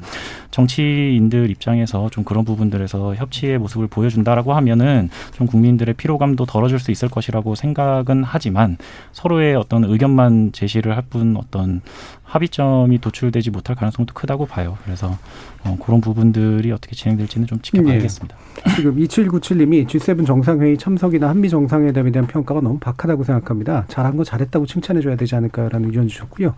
[0.52, 7.08] 정치인들 입장에서 좀 그런 부분들에서 협치의 모습을 보여준다라고 하면은 좀 국민들의 피로감도 덜어줄 수 있을
[7.08, 8.76] 것이라고 생각은 하지만
[9.10, 11.80] 서로의 어떤 의견만 제시를 할 뿐 어떤
[12.28, 14.76] 합의점이 도출되지 못할 가능성도 크다고 봐요.
[14.84, 15.16] 그래서
[15.64, 18.36] 어, 그런 부분들이 어떻게 진행될지는 좀 지켜봐야겠습니다.
[18.76, 23.84] 지금 2797님이 G7 정상회의 참석이나 한미 정상회담에 대한 평가가 너무 박하다고 생각합니다.
[23.88, 26.54] 잘한 거 잘했다고 칭찬해줘야 되지 않을까라는 의견 주셨고요.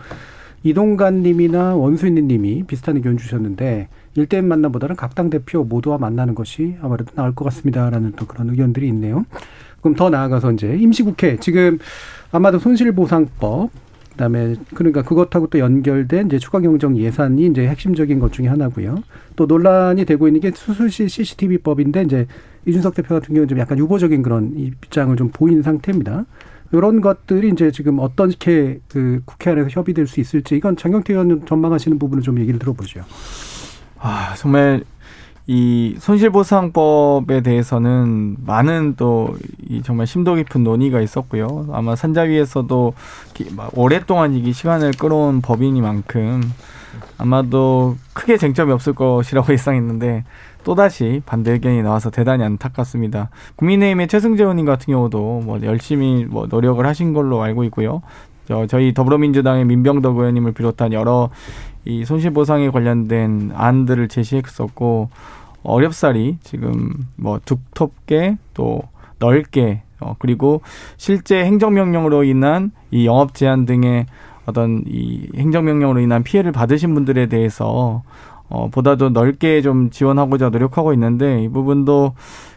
[0.62, 7.35] 이동관님이나 원수인님이 비슷한 의견 주셨는데 일대일 만남보다는 각 당 대표 모두와 만나는 것이 아무래도 나을
[7.35, 9.24] 것 같습니다라는 또 그런 의견들이 있네요.
[9.81, 11.79] 그럼 더 나아가서 이제 임시국회 지금
[12.31, 13.70] 아마도 손실보상법
[14.11, 19.03] 그다음에 그러니까 그것하고 또 연결된 이제 추가 경정 예산이 이제 핵심적인 것 중에 하나고요.
[19.37, 22.26] 또 논란이 되고 있는 게 수술실 CCTV법인데 이제
[22.66, 26.25] 이준석 대표 같은 경우는 좀 약간 유보적인 그런 입장을 좀 보인 상태입니다.
[26.73, 31.99] 이런 것들이 이제 지금 어떻게 그 국회 안에서 협의될 수 있을지 이건 장경태 의원 전망하시는
[31.99, 33.03] 부분을 좀 얘기를 들어보죠.
[33.99, 34.85] 아, 정말
[35.46, 39.35] 이 손실보상법에 대해서는 많은 또
[39.70, 41.68] 이 정말 심도 깊은 논의가 있었고요.
[41.73, 42.92] 아마 산자위에서도
[43.75, 46.42] 오랫동안 이게 시간을 끌어온 법이니만큼
[47.18, 50.25] 아마도 크게 쟁점이 없을 것이라고 예상했는데
[50.64, 53.31] 또다시 반대 의견이 나와서 대단히 안타깝습니다.
[53.57, 58.03] 국민의힘의 최승재 의원님 같은 경우도 뭐 열심히 뭐 노력을 하신 걸로 알고 있고요.
[58.46, 61.31] 저 저희 더불어민주당의 민병덕 의원님을 비롯한 여러
[61.85, 65.09] 이 손실보상에 관련된 안들을 제시했었고
[65.62, 68.83] 어렵사리 지금 뭐 두텁게 또
[69.18, 70.62] 넓게 어 그리고
[70.96, 74.07] 실제 행정명령으로 인한 이 영업 제한 등의
[74.46, 78.03] 어떤 이 행정명령으로 인한 피해를 받으신 분들에 대해서
[78.51, 82.15] 어 보다도 넓게 좀 지원하고자 노력하고 있는데 이 부분도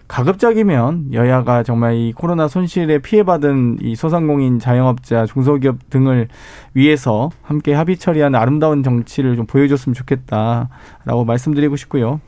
[0.07, 6.27] 가급적이면 여야가 정말 이 코로나 손실에 피해받은 이 소상공인 자영업자 중소기업 등을
[6.73, 12.19] 위해서 함께 합의 처리하는 아름다운 정치를 좀 보여줬으면 좋겠다라고 말씀드리고 싶고요.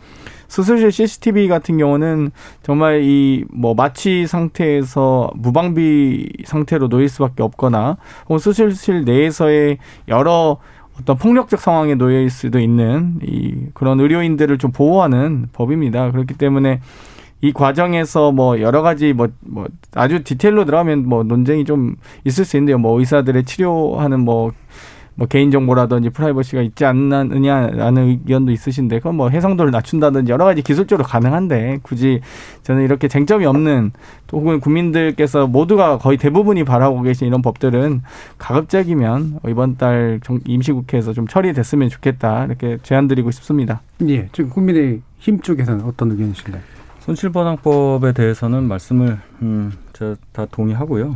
[0.47, 7.97] 수술실 CCTV 같은 경우는 정말 이 뭐 마취 상태에서 무방비 상태로 놓일 수밖에 없거나
[8.27, 10.57] 혹은 수술실 내에서의 여러
[10.99, 16.11] 어떤 폭력적 상황에 놓일 수도 있는 이 그런 의료인들을 좀 보호하는 법입니다.
[16.11, 16.79] 그렇기 때문에
[17.41, 22.57] 이 과정에서 뭐 여러 가지 뭐, 뭐 아주 디테일로 들어가면 뭐 논쟁이 좀 있을 수
[22.57, 22.77] 있는데요.
[22.77, 24.51] 뭐 의사들의 치료하는 뭐,
[25.17, 31.79] 뭐 개인정보라든지 프라이버시가 있지 않느냐라는 의견도 있으신데 그건 뭐 해상도를 낮춘다든지 여러 가지 기술적으로 가능한데
[31.83, 32.19] 굳이
[32.63, 33.91] 저는 이렇게 쟁점이 없는
[34.27, 38.01] 또 혹은 국민들께서 모두가 거의 대부분이 바라고 계신 이런 법들은
[38.37, 43.81] 가급적이면 이번 달 정- 임시국회에서 좀 처리됐으면 좋겠다 이렇게 제안드리고 싶습니다.
[44.07, 46.61] 예, 지금 국민의 힘 쪽에서는 어떤 의견이신가요?
[46.99, 51.15] 손실보상법에 대해서는 말씀을 음, 제가 다 동의하고요.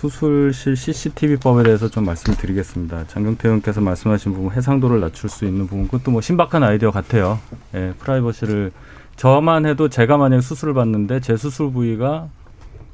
[0.00, 3.06] 수술실 CCTV법에 대해서 좀 말씀드리겠습니다.
[3.06, 7.38] 장경태 의원께서 말씀하신 부분 해상도를 낮출 수 있는 부분 그것도 뭐 신박한 아이디어 같아요.
[7.74, 8.72] 예, 프라이버시를
[9.16, 12.28] 저만 해도 제가 만약 수술을 받는데 제 수술 부위가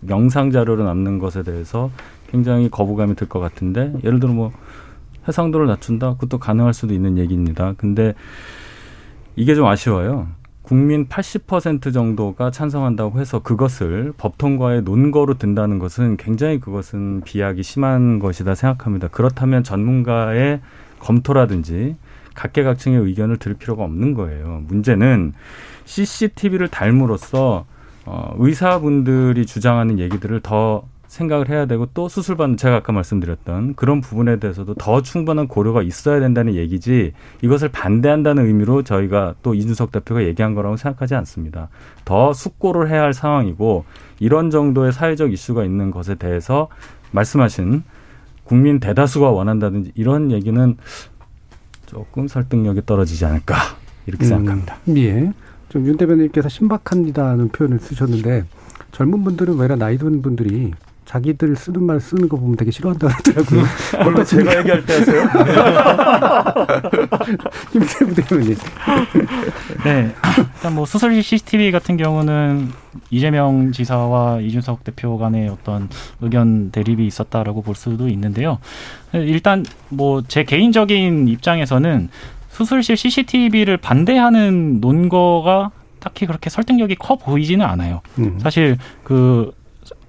[0.09, 1.91] 영상 자료로 남는 것에 대해서
[2.31, 4.53] 굉장히 거부감이 들 것 같은데 예를 들어 뭐
[5.27, 7.75] 해상도를 낮춘다 그것도 가능할 수도 있는 얘기입니다.
[7.77, 8.15] 근데
[9.35, 10.29] 이게 좀 아쉬워요.
[10.63, 18.21] 국민 80% 정도가 찬성한다고 해서 그것을 법 통과의 논거로 든다는 것은 굉장히 그것은 비약이 심한
[18.21, 19.09] 것이다 생각합니다.
[19.09, 20.61] 그렇다면 전문가의
[21.01, 21.97] 검토라든지
[22.35, 24.63] 각계각층의 의견을 들을 필요가 없는 거예요.
[24.69, 25.35] 문제는
[25.85, 27.67] CCTV를 달므로써
[28.05, 34.39] 어, 의사분들이 주장하는 얘기들을 더 생각을 해야 되고 또 수술받는 제가 아까 말씀드렸던 그런 부분에
[34.39, 40.55] 대해서도 더 충분한 고려가 있어야 된다는 얘기지 이것을 반대한다는 의미로 저희가 또 이준석 대표가 얘기한
[40.55, 41.69] 거라고 생각하지 않습니다.
[42.07, 43.85] 더 숙고를 해야 할 상황이고
[44.21, 46.69] 이런 정도의 사회적 이슈가 있는 것에 대해서
[47.11, 47.83] 말씀하신
[48.45, 50.77] 국민 대다수가 원한다든지 이런 얘기는
[51.85, 53.57] 조금 설득력이 떨어지지 않을까
[54.07, 54.79] 이렇게 생각합니다.
[54.89, 55.33] 음, 예.
[55.69, 58.47] 좀윤 대변인께서 신박합니다는 표현을 쓰셨는데
[58.93, 60.73] 젊은 분들은 왜 나이 든 분들이
[61.13, 63.63] 자기들 쓰는 말 쓰는 거 보면 되게 싫어한다 그러더라고요.
[64.07, 65.29] 원래 제가 얘기할 때 하세요?
[67.71, 68.57] 김세부 대변인.
[69.85, 70.15] 네.
[70.39, 72.71] 일단 뭐 수술 CCTV 같은 경우는
[73.11, 75.91] 이재명 지사와 이준석 대표 간의 어떤
[76.23, 78.59] 의견 대립이 있었다라고 볼 수도 있는데요.
[79.13, 82.09] 일단 뭐 제 개인적인 입장에서는
[82.49, 88.01] 수술실 CCTV를 반대하는 논거가 딱히 그렇게 설득력이 커 보이지는 않아요.
[88.19, 88.39] 음.
[88.41, 89.53] 사실 그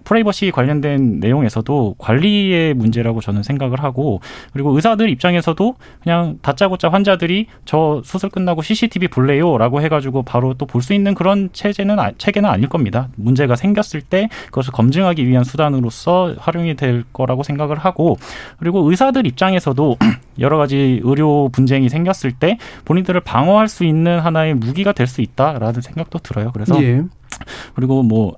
[0.03, 4.19] 프라이버시 관련된 내용에서도 관리의 문제라고 저는 생각을 하고
[4.51, 10.81] 그리고 의사들 입장에서도 그냥 다짜고짜 환자들이 저 수술 끝나고 CCTV 볼래요라고 해가지고 바로 또 볼
[10.81, 13.07] 수 있는 그런 체제는 아- 체계는 아닐 겁니다.
[13.15, 18.17] 문제가 생겼을 때 그것을 검증하기 위한 수단으로서 활용이 될 거라고 생각을 하고
[18.59, 19.97] 그리고 의사들 입장에서도
[20.39, 25.81] 여러 가지 의료 분쟁이 생겼을 때 본인들을 방어할 수 있는 하나의 무기가 될 수 있다라는
[25.81, 26.51] 생각도 들어요.
[26.53, 27.03] 그래서 예.
[27.75, 28.35] 그리고 뭐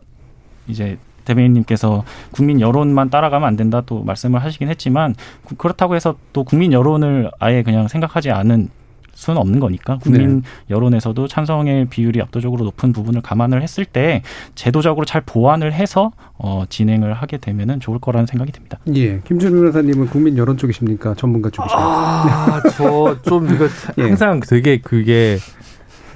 [0.68, 6.44] 이제 대변인님께서 국민 여론만 따라가면 안 된다 또 말씀을 하시긴 했지만 구- 그렇다고 해서 또
[6.44, 8.70] 국민 여론을 아예 그냥 생각하지 않은
[9.18, 14.22] 수는 없는 거니까 국민 여론에서도 찬성의 비율이 압도적으로 높은 부분을 감안을 했을 때
[14.56, 18.78] 제도적으로 잘 보완을 해서 어, 진행을 하게 되면은 좋을 거라는 생각이 듭니다.
[18.94, 19.22] 예.
[19.22, 21.14] 김준우 변호사님은 국민 여론 쪽이십니까?
[21.16, 21.82] 전문가 쪽이십니까?
[21.82, 24.04] 아, 저 좀 이거 예.
[24.04, 25.38] 항상 되게 그게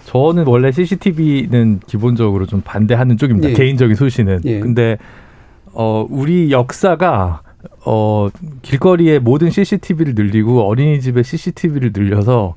[0.10, 3.50] 저는 원래 CCTV는 기본적으로 좀 반대하는 쪽입니다.
[3.50, 3.54] 예.
[3.54, 4.42] 개인적인 소신은.
[4.46, 4.60] 예.
[4.60, 4.98] 근데
[5.72, 7.42] 어 우리 역사가
[7.86, 8.30] 어
[8.64, 12.56] 길거리에 모든 CCTV를 늘리고 어린이집에 CCTV를 늘려서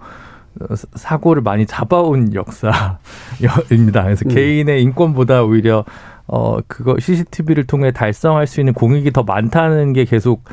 [0.61, 2.99] 어, 사- 사고를 많이 잡아온 역사입니다.
[4.05, 4.35] 그래서 음.
[4.35, 5.85] 개인의 인권보다 오히려
[6.27, 10.45] 어 그거 CCTV를 통해 달성할 수 있는 공익이 더 많다는 게 계속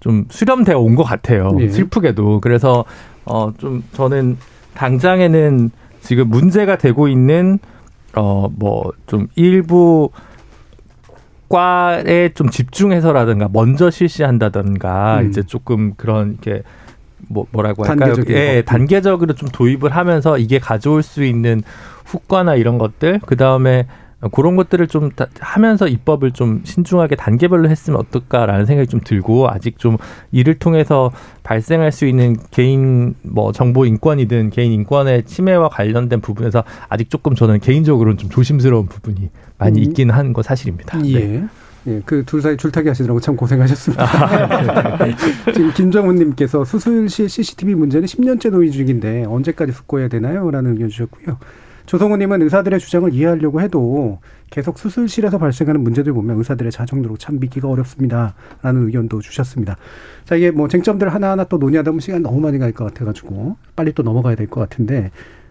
[0.00, 1.52] 좀 수렴되어 온 것 같아요.
[1.60, 1.68] 예.
[1.68, 2.40] 슬프게도.
[2.40, 2.84] 그래서
[3.26, 4.38] 어 좀 저는
[4.74, 5.70] 당장에는
[6.08, 7.58] 지금 문제가 되고 있는
[8.16, 10.10] 어 뭐 좀 일부
[11.48, 15.28] 과에 좀 집중해서라든가 먼저 실시한다든가 음.
[15.28, 16.62] 이제 조금 그런 이렇게
[17.28, 18.14] 뭐 뭐라고 할까요?
[18.14, 18.62] 단계적인 예, 거.
[18.70, 21.62] 단계적으로 좀 도입을 하면서 이게 가져올 수 있는
[22.04, 23.86] 후과나 이런 것들 그 다음에
[24.32, 29.78] 그런 것들을 좀 다- 하면서 입법을 좀 신중하게 단계별로 했으면 어떨까라는 생각이 좀 들고 아직
[29.78, 29.96] 좀
[30.32, 31.12] 이를 통해서
[31.44, 37.60] 발생할 수 있는 개인 뭐 정보 인권이든 개인 인권의 침해와 관련된 부분에서 아직 조금 저는
[37.60, 39.84] 개인적으로는 좀 조심스러운 부분이 많이 음.
[39.84, 40.98] 있긴 한 거 사실입니다.
[40.98, 41.12] 네.
[41.14, 41.44] 예.
[41.86, 44.04] 예, 그 둘 사이 줄타기 하시느라고 참 고생하셨습니다.
[44.04, 44.98] 아,
[45.54, 50.50] 지금 김정훈님께서 수술실 CCTV 문제는 10년째 논의 중인데 언제까지 숙고해야 되나요?
[50.50, 51.38] 라는 의견 주셨고요.
[51.88, 54.18] 조성우님은 의사들의 주장을 이해하려고 해도
[54.50, 58.34] 계속 수술실에서 발생하는 문제들 보면 의사들의 자정으로 참 믿기가 어렵습니다.
[58.60, 59.78] 라는 의견도 주셨습니다.
[60.26, 63.92] 자, 이게 뭐 쟁점들 하나하나 또 논의하다 보면 시간 너무 많이 갈 것 같아가지고 빨리
[63.94, 65.10] 또 넘어가야 될 것 같은데,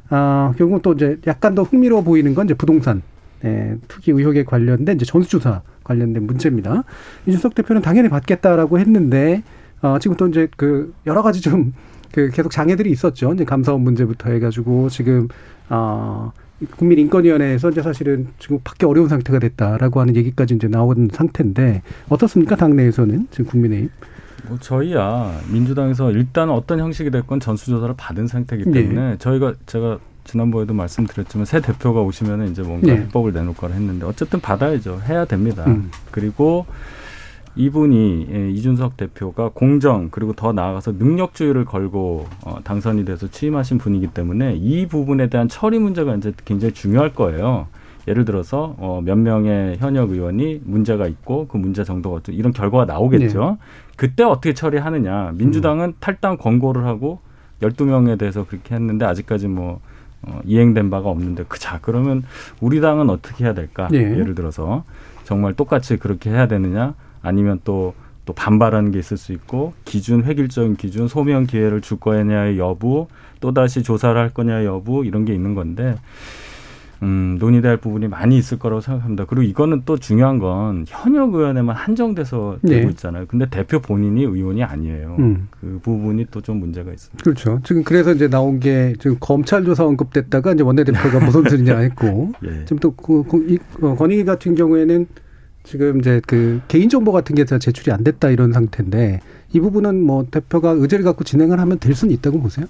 [0.10, 3.02] 아, 결국 또 이제 약간 더 흥미로워 보이는 건 이제 부동산.
[3.43, 6.84] 예, 투기 의혹에 관련된 이제 전수조사 관련된 문제입니다.
[7.26, 9.43] 이준석 대표는 당연히 받겠다라고 했는데
[9.82, 11.73] 어, 지금 또 이제 그 여러 가지 좀
[12.12, 13.34] 그 계속 장애들이 있었죠.
[13.34, 15.28] 이제 감사원 문제부터 해가지고 지금
[15.70, 16.32] 어,
[16.78, 23.28] 국민인권위원회에서 이제 사실은 지금 받기 어려운 상태가 됐다라고 하는 얘기까지 이제 나온 상태인데 어떻습니까 당내에서는
[23.32, 23.89] 지금 국민의힘?
[24.48, 28.82] 뭐 저희야 민주당에서 일단 어떤 형식이 됐건 전수조사를 받은 상태이기 네.
[28.82, 32.98] 때문에 저희가 제가 지난번에도 말씀드렸지만 새 대표가 오시면 이제 뭔가 네.
[33.02, 35.02] 해법을 내놓을 거라 했는데 어쨌든 받아야죠.
[35.08, 35.63] 해야 됩니다.
[35.67, 35.89] 음.
[36.12, 36.65] 그리고
[37.58, 44.08] 이분이 예, 이준석 대표가 공정 그리고 더 나아가서 능력주의를 걸고 어, 당선이 돼서 취임하신 분이기
[44.08, 47.67] 때문에 이 부분에 대한 처리 문제가 이제 굉장히 중요할 거예요.
[48.08, 52.86] 예를 들어서 어, 몇 명의 현역 의원이 문제가 있고 그 문제 정도가 어떤 이런 결과가
[52.86, 53.58] 나오겠죠.
[53.98, 55.34] 그때 어떻게 처리하느냐.
[55.36, 57.20] 민주당은 탈당 권고를 하고
[57.62, 59.82] 12명에 대해서 그렇게 했는데 아직까지 뭐
[60.22, 62.24] 어, 이행된 바가 없는데 그자 그러면
[62.62, 63.89] 우리 당은 어떻게 해야 될까?
[63.93, 63.98] 예.
[63.98, 64.84] 예를 들어서
[65.24, 66.93] 정말 똑같이 그렇게 해야 되느냐?
[67.28, 73.08] 아니면 또또 반발하는 게 있을 수 있고 기준 획일적인 기준 소명 기회를 줄 거냐의 여부
[73.40, 75.96] 또 다시 조사를 할 거냐 여부 이런 게 있는 건데
[77.04, 79.26] 음, 논의될 부분이 많이 있을 거라고 생각합니다.
[79.26, 82.90] 그리고 이거는 또 중요한 건 현역 의원에만 한정돼서 되고 네.
[82.92, 83.26] 있잖아요.
[83.28, 85.16] 근데 대표 본인이 의원이 아니에요.
[85.20, 85.48] 음.
[85.52, 87.24] 그 부분이 또 좀 문제가 있습니다.
[87.24, 87.60] 그렇죠.
[87.63, 92.63] 지금 그래서 이제 나온 게 지금 검찰 조사 언급됐다가 이제 원내대표가 무슨 소리냐 했고 예.
[92.63, 95.08] 지금 또 그, 그, 이, 어, 권익위 같은 경우에는
[95.67, 99.19] 지금 이제 그 개인정보 같은 게 다 제출이 안 됐다 이런 상태인데
[99.53, 102.65] 이 부분은 뭐 대표가 의제를 갖고 진행을 하면 될 수는 있다고 보세요?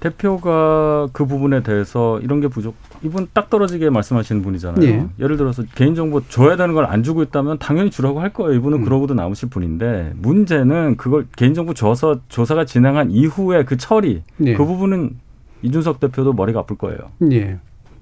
[0.00, 2.74] 대표가 그 부분에 대해서 이런 게 부족.
[3.02, 4.84] 이분 딱 떨어지게 말씀하시는 분이잖아요.
[4.86, 5.06] 예.
[5.18, 8.54] 예를 들어서 개인정보 줘야 되는 걸 안 주고 있다면 당연히 주라고 할 거예요.
[8.58, 8.84] 이분은 음.
[8.84, 14.54] 그러고도 남으실 분인데 문제는 그걸 개인정보 줘서 조사가 진행한 이후에 그 처리 예.
[14.54, 15.16] 그 부분은
[15.62, 16.98] 이준석 대표도 머리가 아플 거예요.
[17.32, 17.58] 예.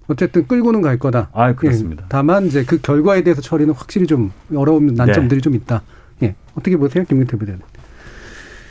[0.08, 1.28] 어쨌든 끌고는 갈 거다.
[1.32, 2.02] 아 그렇습니다.
[2.02, 2.06] 예.
[2.08, 5.82] 다만 이제 그 결과에 대해서 처리는 확실히 좀 어려운 난점들이 좀 있다.
[6.22, 6.34] 예.
[6.54, 7.60] 어떻게 보세요, 김민태 부대는?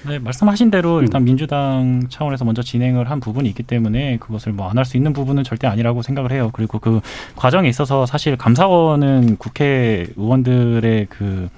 [0.08, 1.04] 네, 말씀하신 대로 음.
[1.04, 5.14] 일단 민주당 차원에서 먼저 진행을 한 부분이 있기 때문에 그것을 뭐 안 할 수 있는
[5.14, 6.50] 부분은 절대 아니라고 생각을 해요.
[6.54, 7.02] 그리고 그
[7.36, 11.50] 과정에 있어서 사실 감사원은 국회의원들의 그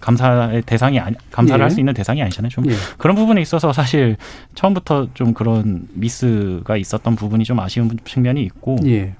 [0.00, 1.62] 감사의 대상이 아니, 감사를 예.
[1.62, 2.50] 할수 있는 대상이 아니잖아요.
[2.50, 2.74] 좀 예.
[2.98, 4.16] 그런 부분에 있어서 사실
[4.54, 9.14] 처음부터 좀 그런 미스가 있었던 부분이 좀 아쉬운 측면이 있고 예.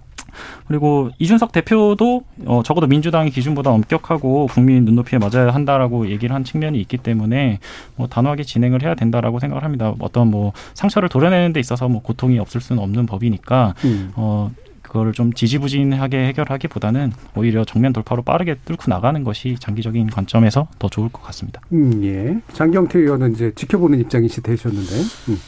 [0.69, 6.81] 그리고 이준석 대표도 어, 적어도 민주당의 기준보다 엄격하고 국민 눈높이에 맞아야 한다라고 얘기를 한 측면이
[6.83, 7.59] 있기 때문에
[7.97, 9.95] 뭐 단호하게 진행을 해야 된다라고 생각을 합니다.
[9.99, 14.13] 어떤 뭐 상처를 도려내는 데 있어서 뭐 고통이 없을 수는 없는 법이니까 음.
[14.15, 14.51] 어
[14.91, 21.09] 그거를 좀 지지부진하게 해결하기보다는 오히려 정면 돌파로 빠르게 뚫고 나가는 것이 장기적인 관점에서 더 좋을
[21.11, 21.61] 것 같습니다.
[21.73, 22.41] 음, 예.
[22.53, 24.95] 장경태 의원은 이제 지켜보는 입장이 되셨는데.
[25.29, 25.39] 음.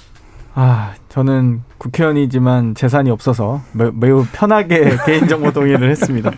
[0.54, 6.30] 아, 저는 국회의원이지만 재산이 없어서 매, 매우 편하게 개인정보 동의를 했습니다.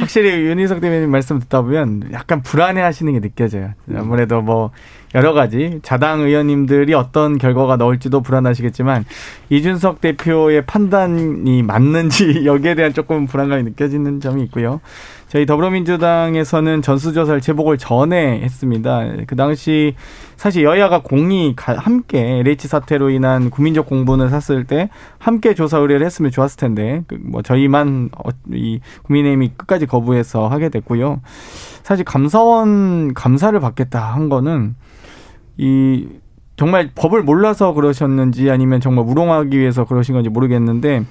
[0.00, 3.74] 확실히 윤희석 대변인 말씀 듣다 보면 약간 불안해 하시는 게 느껴져요.
[3.94, 4.70] 아무래도 뭐
[5.14, 9.04] 여러 가지 자당 의원님들이 어떤 결과가 나올지도 불안하시겠지만
[9.50, 14.80] 이준석 대표의 판단이 맞는지 여기에 대한 조금 불안감이 느껴지는 점이 있고요.
[15.28, 19.04] 저희 더불어민주당에서는 전수조사를 제복을 전에 했습니다.
[19.26, 19.94] 그 당시
[20.36, 24.88] 사실 여야가 공이 가- 함께 LH 사태로 인한 국민적 공분을 샀을 때
[25.18, 31.20] 함께 조사 의뢰를 했으면 좋았을 텐데 그뭐 저희만 어, 이 국민의힘이 끝까지 거부해서 하게 됐고요.
[31.82, 34.76] 사실 감사원 감사를 받겠다 한 거는
[35.58, 36.06] 이
[36.56, 41.04] 정말 법을 몰라서 그러셨는지 아니면 정말 우롱하기 위해서 그러신 건지 모르겠는데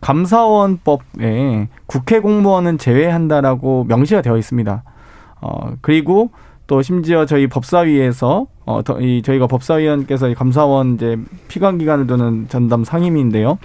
[0.00, 4.82] 감사원법에 국회 공무원은 제외한다라고 명시가 되어 있습니다.
[5.40, 6.30] 어 그리고
[6.66, 11.16] 또 심지어 저희 법사위에서 어 더- 이 저희가 법사위원께서 이 감사원 이제
[11.48, 13.58] 피감 기관을 두는 전담 상임위인데요.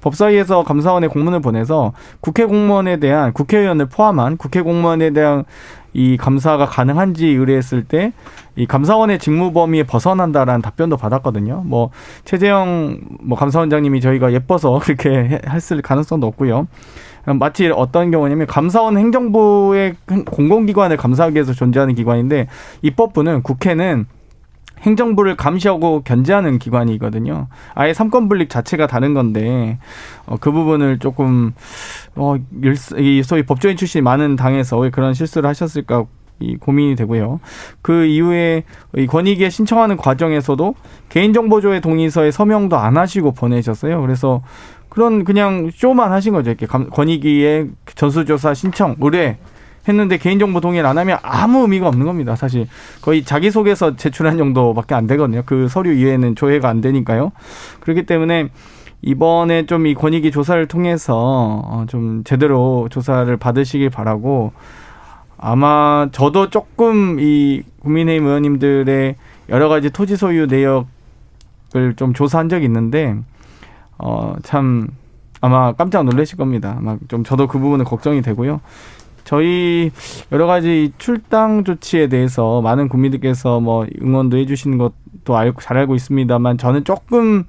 [0.00, 5.44] 법사위에서 감사원에 공문을 보내서 국회 공무원에 대한 국회의원을 포함한 국회 공무원에 대한
[5.92, 8.12] 이 감사가 가능한지 의뢰했을 때
[8.56, 11.62] 이 감사원의 직무 범위에 벗어난다라는 답변도 받았거든요.
[11.64, 11.90] 뭐
[12.24, 16.66] 최재형 뭐 감사원장님이 저희가 예뻐서 그렇게 했을 가능성도 없고요.
[17.38, 19.94] 마치 어떤 경우냐면 감사원 행정부의
[20.26, 22.48] 공공기관을 감사하기 위해서 존재하는 기관인데
[22.82, 24.06] 입법부는 국회는
[24.82, 27.48] 행정부를 감시하고 견제하는 기관이거든요.
[27.74, 29.78] 아예 삼권 분립 자체가 다른 건데
[30.26, 31.52] 어, 그 부분을 조금
[32.16, 36.04] 어, 일- 이 소위 법조인 출신이 많은 당에서 왜 그런 실수를 하셨을까
[36.42, 37.40] 이 고민이 되고요.
[37.82, 38.64] 그 이후에
[38.96, 40.74] 이 권익위에 신청하는 과정에서도
[41.10, 44.00] 개인정보조회 동의서에 서명도 안 하시고 보내셨어요.
[44.00, 44.42] 그래서
[44.88, 46.50] 그런 그냥 쇼만 하신 거죠.
[46.50, 49.36] 이렇게 감- 권익위에 전수조사 신청 의뢰
[49.88, 52.36] 했는데 개인정보 동의를 안 하면 아무 의미가 없는 겁니다.
[52.36, 52.68] 사실
[53.00, 55.42] 거의 자기소개서 제출한 정도밖에 안 되거든요.
[55.46, 57.32] 그 서류 이외에는 조회가 안 되니까요.
[57.80, 58.48] 그렇기 때문에
[59.02, 64.52] 이번에 좀 이 권익위 조사를 통해서 어, 좀 제대로 조사를 받으시길 바라고
[65.38, 69.14] 아마 저도 조금 이 국민의힘 의원님들의
[69.48, 73.16] 여러 가지 토지 소유 내역을 좀 조사한 적이 있는데
[73.96, 74.88] 어 참
[75.40, 76.74] 아마 깜짝 놀라실 겁니다.
[76.76, 78.60] 아마 좀 저도 그 부분은 걱정이 되고요.
[79.24, 79.90] 저희
[80.32, 86.58] 여러 가지 출당 조치에 대해서 많은 국민들께서 뭐 응원도 해주시는 것도 알고 잘 알고 있습니다만
[86.58, 87.44] 저는 조금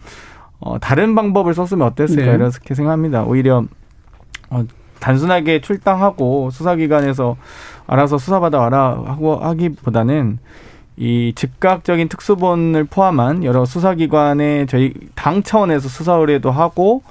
[0.60, 2.34] 어, 다른 방법을 썼으면 어땠을까 네.
[2.34, 3.24] 이렇게 생각합니다.
[3.24, 3.64] 오히려
[4.50, 4.64] 어,
[5.00, 7.36] 단순하게 출당하고 수사기관에서
[7.88, 10.40] 알아서 수사받아 와라 하고 하기보다는
[10.98, 17.02] 이 즉각적인 특수본을 포함한 여러 수사기관의 저희 당 차원에서 수사 의뢰도 하고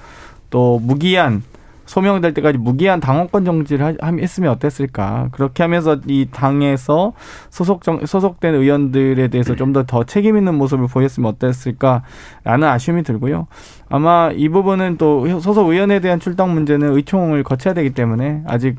[0.50, 1.42] 또 무기한
[1.90, 7.14] 소명될 때까지 무기한 당원권 정지를 했으면 어땠을까 그렇게 하면서 이 당에서
[7.50, 13.48] 소속 정, 소속된 의원들에 대해서 좀더더 책임 있는 모습을 보였으면 어땠을까라는 아쉬움이 들고요
[13.88, 18.76] 아마 이 부분은 또 소속 의원에 대한 출당 문제는 의총을 거쳐야 되기 때문에 아직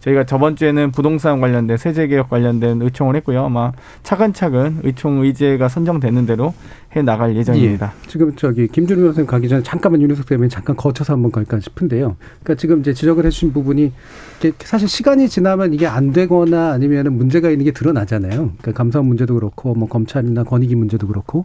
[0.00, 3.44] 저희가 저번 주에는 부동산 관련된 세제 개혁 관련된 의총을 했고요.
[3.44, 6.54] 아마 차근차근 의총 의제가 선정되는 대로
[6.96, 7.92] 해 나갈 예정입니다.
[7.94, 8.08] 예.
[8.08, 12.16] 지금 저기 김준우 변호사님 가기 전에 잠깐만 윤희석 대변인 잠깐 거쳐서 한번 갈까 싶은데요.
[12.42, 13.92] 그러니까 지금 이제 지적을 해주신 부분이
[14.58, 18.32] 사실 시간이 지나면 이게 안 되거나 아니면 문제가 있는 게 드러나잖아요.
[18.32, 21.44] 그러니까 감사원 문제도 그렇고 뭐 검찰이나 권익위 문제도 그렇고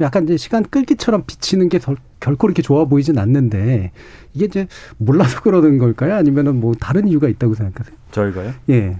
[0.00, 3.92] 약간 이제 시간 끌기처럼 비치는 게 덜, 결코 이렇게 좋아 보이진 않는데
[4.32, 4.66] 이게 이제
[4.96, 6.14] 몰라서 그러는 걸까요?
[6.14, 7.94] 아니면은 뭐 다른 이유가 있다고 생각하세요?
[8.12, 8.54] 저희가요?
[8.70, 8.96] 예.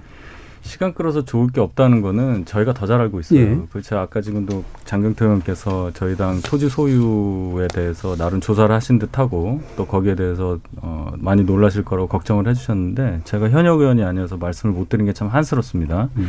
[0.67, 3.39] 시간 끌어서 좋을 게 없다는 거는 저희가 더 잘 알고 있어요.
[3.39, 3.59] 예.
[3.71, 3.97] 그렇죠.
[3.97, 10.13] 아까 지금도 장경태 의원께서 저희 당 토지 소유에 대해서 나름 조사를 하신 듯하고 또 거기에
[10.15, 15.13] 대해서 어, 많이 놀라실 거라고 걱정을 해주셨는데 제가 현역 의원이 아니어서 말씀을 못 드린 게
[15.13, 16.09] 참 한스럽습니다.
[16.17, 16.27] 음.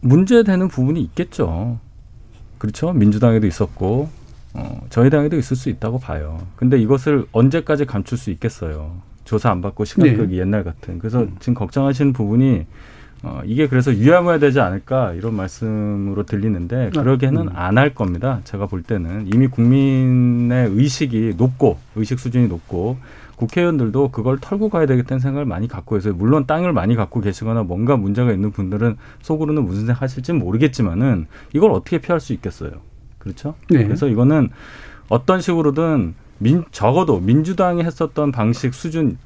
[0.00, 1.78] 문제되는 부분이 있겠죠.
[2.58, 2.92] 그렇죠.
[2.92, 4.08] 민주당에도 있었고
[4.54, 6.38] 어, 저희 당에도 있을 수 있다고 봐요.
[6.56, 8.92] 근데 이것을 언제까지 감출 수 있겠어요.
[9.24, 10.14] 조사 안 받고 시간 네.
[10.14, 10.98] 끌기 옛날 같은.
[10.98, 11.36] 그래서 음.
[11.40, 12.64] 지금 걱정하시는 부분이
[13.22, 17.52] 어, 이게 그래서 유야무야 되지 않을까 이런 말씀으로 들리는데 아, 그러게는 음.
[17.54, 18.40] 안할 겁니다.
[18.44, 22.98] 제가 볼 때는 이미 국민의 의식이 높고 의식 수준이 높고
[23.36, 26.14] 국회의원들도 그걸 털고 가야 되겠다는 생각을 많이 갖고 있어요.
[26.14, 31.72] 물론 땅을 많이 갖고 계시거나 뭔가 문제가 있는 분들은 속으로는 무슨 생각 하실지 모르겠지만은 이걸
[31.72, 32.72] 어떻게 피할 수 있겠어요.
[33.18, 33.54] 그렇죠?
[33.70, 33.84] 네.
[33.84, 34.50] 그래서 이거는
[35.08, 39.18] 어떤 식으로든 민, 적어도 민주당이 했었던 방식 수준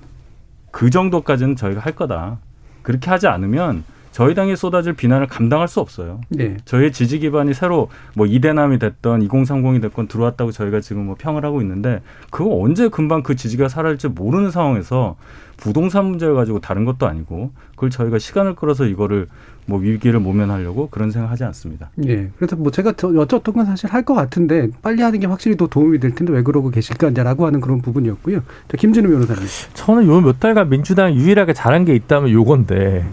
[0.71, 2.39] 그 정도까지는 저희가 할 거다.
[2.83, 6.21] 그렇게 하지 않으면 저희 당에 쏟아질 비난을 감당할 수 없어요.
[6.29, 6.57] 네.
[6.65, 11.61] 저희의 지지 기반이 새로 뭐 이대남이 됐던 2030이 됐건 들어왔다고 저희가 지금 뭐 평을 하고
[11.61, 12.01] 있는데
[12.31, 15.17] 그거 언제 금방 그 지지가 사라질지 모르는 상황에서
[15.57, 19.29] 부동산 문제를 가지고 다른 것도 아니고 그걸 저희가 시간을 끌어서 이거를
[19.69, 21.91] 뭐 위기를 모면하려고 그런 생각하지 않습니다.
[22.07, 22.31] 예.
[22.39, 25.67] 그래서 뭐 제가 저 여쭤봤던 건 사실 할 것 같은데 빨리 하는 게 확실히 더
[25.67, 28.39] 도움이 될 텐데 왜 그러고 계실까라고 하는 그런 부분이었고요.
[28.69, 29.43] 자, 김진우 변호사님.
[29.75, 33.05] 저는 요 몇 달간 민주당이 유일하게 잘한 게 있다면 요건데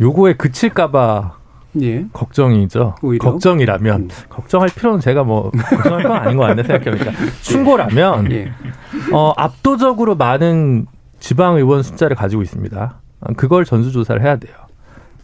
[0.00, 1.36] 요거에 그칠까봐
[1.82, 2.06] 예.
[2.14, 2.94] 걱정이죠.
[3.02, 3.30] 오히려?
[3.30, 4.08] 걱정이라면 음.
[4.30, 7.10] 걱정할 필요는 제가 뭐 걱정할 건 아닌 것 같네 생각해보니까
[7.42, 8.52] 충고라면 예.
[9.12, 10.86] 어, 압도적으로 많은
[11.20, 13.00] 지방 의원 숫자를 가지고 있습니다.
[13.36, 14.54] 그걸 전수조사를 해야 돼요.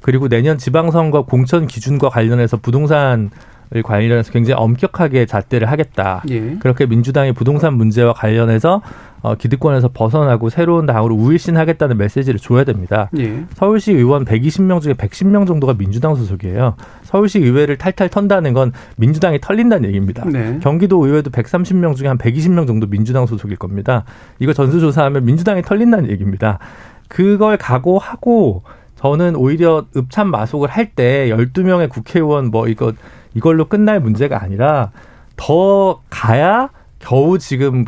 [0.03, 3.31] 그리고 내년 지방선거 공천 기준과 관련해서 부동산
[3.73, 6.25] 을 관련해서 굉장히 엄격하게 잣대를 하겠다.
[6.29, 6.57] 예.
[6.59, 8.83] 그렇게 민주당이 부동산 문제와 관련해서
[9.23, 13.11] 어, 기득권에서 벗어나고 새로운 당으로 우일신하겠다는 메시지를 줘야 됩니다.
[13.17, 13.45] 예.
[13.55, 16.75] 서울시 의원 120명 중에 110명 정도가 민주당 소속이에요.
[17.05, 20.25] 서울시 의회를 탈탈 턴다는 건 민주당이 털린다는 얘기입니다.
[20.29, 20.59] 네.
[20.61, 24.03] 경기도 의회도 130명 중에 한 120명 정도 민주당 소속일 겁니다.
[24.41, 26.59] 이거 전수조사하면 민주당이 털린다는 얘기입니다.
[27.07, 28.65] 그걸 각오하고
[29.01, 32.93] 저는 오히려 읍참 마속을 할 때 12명의 국회의원 뭐 이거
[33.35, 34.91] 이걸로 끝날 문제가 아니라
[35.37, 37.85] 더 가야 겨우 지금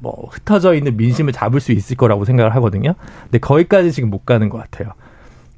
[0.00, 2.94] 뭐 흩어져 있는 민심을 잡을 수 있을 거라고 생각을 하거든요.
[3.24, 4.92] 근데 거기까지 지금 못 가는 것 같아요.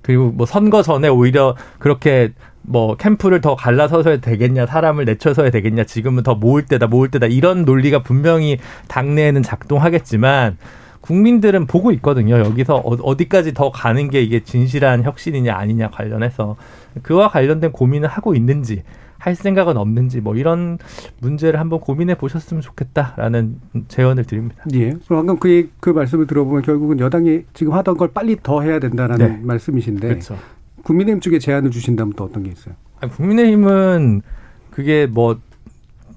[0.03, 2.33] 그리고 뭐 선거 전에 오히려 그렇게
[2.63, 7.65] 뭐 캠프를 더 갈라서야 되겠냐, 사람을 내쳐서야 되겠냐, 지금은 더 모을 때다, 모을 때다 이런
[7.65, 10.59] 논리가 분명히 당내에는 작동하겠지만
[11.03, 12.39] 국민들은 보고 있거든요.
[12.39, 16.57] 여기서 어- 어디까지 더 가는 게 이게 진실한 혁신이냐 아니냐 관련해서
[17.03, 18.83] 그와 관련된 고민을 하고 있는지
[19.19, 20.79] 할 생각은 없는지 뭐 이런
[21.21, 23.57] 문제를 한번 고민해 보셨으면 좋겠다라는
[23.89, 24.65] 제언을 드립니다.
[24.75, 24.91] 예.
[24.91, 29.27] 그럼 방금 그, 그 말씀을 들어보면 결국은 여당이 지금 하던 걸 빨리 더 해야 된다라는
[29.29, 29.41] 네.
[29.45, 30.37] 말씀이신데 그렇죠.
[30.83, 32.75] 국민의힘 쪽에 제안을 주신다면 또 어떤 게 있어요?
[33.01, 34.23] 아니, 국민의힘은
[34.71, 35.39] 그게 뭐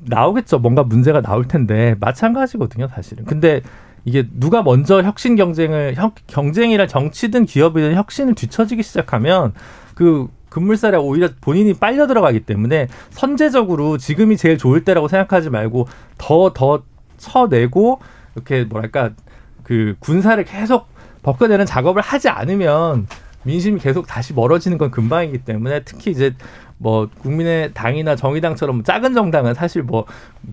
[0.07, 0.59] 나오겠죠.
[0.59, 3.25] 뭔가 문제가 나올 텐데 마찬가지거든요, 사실은.
[3.25, 3.61] 근데
[4.05, 9.53] 이게 누가 먼저 혁신 경쟁을 혁, 경쟁이라 정치든 기업이든 혁신을 뒤처지기 시작하면
[9.95, 15.87] 그 급물살에 오히려 본인이 빨려 들어가기 때문에 선제적으로 지금이 제일 좋을 때라고 생각하지 말고
[16.17, 16.83] 더 더
[17.17, 17.99] 쳐내고
[18.35, 19.11] 이렇게 뭐랄까
[19.63, 20.87] 그 군사를 계속
[21.23, 23.07] 벗겨내는 작업을 하지 않으면
[23.43, 26.33] 민심이 계속 다시 멀어지는 건 금방이기 때문에 특히 이제
[26.77, 30.05] 뭐 국민의 당이나 정의당처럼 작은 정당은 사실 뭐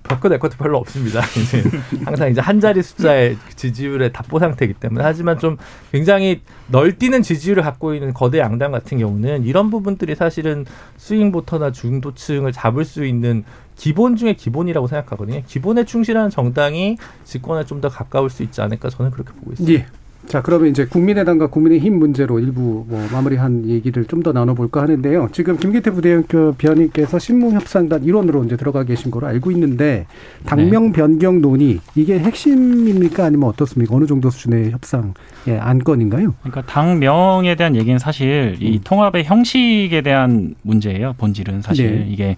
[0.02, 1.20] 벗겨낼 것도 별로 없습니다.
[1.42, 1.62] 이제
[2.04, 5.56] 항상 이제 한 자리 숫자의 지지율의 답보 상태이기 때문에 하지만 좀
[5.90, 10.64] 굉장히 널뛰는 지지율을 갖고 있는 거대 양당 같은 경우는 이런 부분들이 사실은
[10.96, 13.44] 스윙 보터나 중도층을 잡을 수 있는
[13.76, 15.42] 기본 중에 기본이라고 생각하거든요.
[15.46, 19.82] 기본에 충실한 정당이 집권에 좀 더 가까울 수 있지 않을까 저는 그렇게 보고 있습니다.
[19.82, 20.01] 예.
[20.32, 25.28] 자, 그러면 이제 국민의당과 국민의힘 문제로 일부 뭐 마무리한 얘기를 좀 더 나눠볼까 하는데요.
[25.32, 30.06] 지금 김기태 부대변인께서 신무협상단 일원으로 이제 들어가 계신 거로 알고 있는데
[30.46, 33.94] 당명 변경 논의 이게 핵심입니까 아니면 어떻습니까?
[33.96, 35.12] 어느 정도 수준의 협상
[35.48, 36.34] 예, 안건인가요?
[36.40, 38.80] 그러니까 당명에 대한 얘기는 사실 이 음.
[38.84, 41.14] 통합의 형식에 대한 문제예요.
[41.18, 42.06] 본질은 사실 네.
[42.08, 42.36] 이게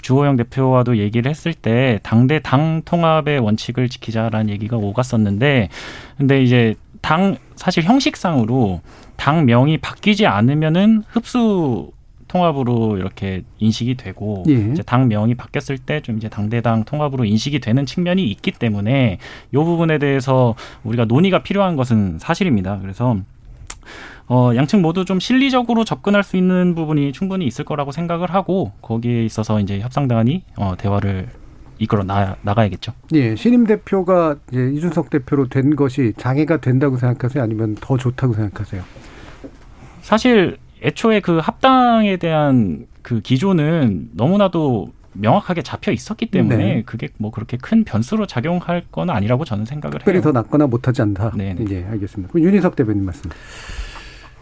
[0.00, 5.68] 주호영 대표와도 얘기를 했을 때 당대 당 통합의 원칙을 지키자라는 얘기가 오갔었는데
[6.16, 6.74] 근데 이제
[7.04, 8.80] 당 사실 형식상으로
[9.16, 11.92] 당 명이 바뀌지 않으면은 흡수
[12.28, 14.54] 통합으로 이렇게 인식이 되고 예.
[14.72, 19.18] 이제 당 명이 바뀌었을 때 좀 이제 당대당 통합으로 인식이 되는 측면이 있기 때문에
[19.52, 22.78] 이 부분에 대해서 우리가 논의가 필요한 것은 사실입니다.
[22.80, 23.18] 그래서
[24.26, 29.22] 어, 양측 모두 좀 실리적으로 접근할 수 있는 부분이 충분히 있을 거라고 생각을 하고 거기에
[29.26, 31.28] 있어서 이제 협상단이 어, 대화를
[31.84, 32.92] 이끌어 나, 나가야겠죠.
[33.12, 37.42] 예, 신임 대표가 이제 이준석 대표로 된 것이 장애가 된다고 생각하세요?
[37.42, 38.82] 아니면 더 좋다고 생각하세요?
[40.00, 46.82] 사실 애초에 그 합당에 대한 그 기조는 너무나도 명확하게 잡혀 있었기 때문에 네.
[46.84, 50.22] 그게 뭐 그렇게 큰 변수로 작용할 건 아니라고 저는 생각을 특별히 해요.
[50.24, 51.32] 더 낫거나 못하지 않다.
[51.36, 51.64] 네 네.
[51.70, 52.32] 예, 알겠습니다.
[52.34, 53.30] 윤희석 대변인 말씀.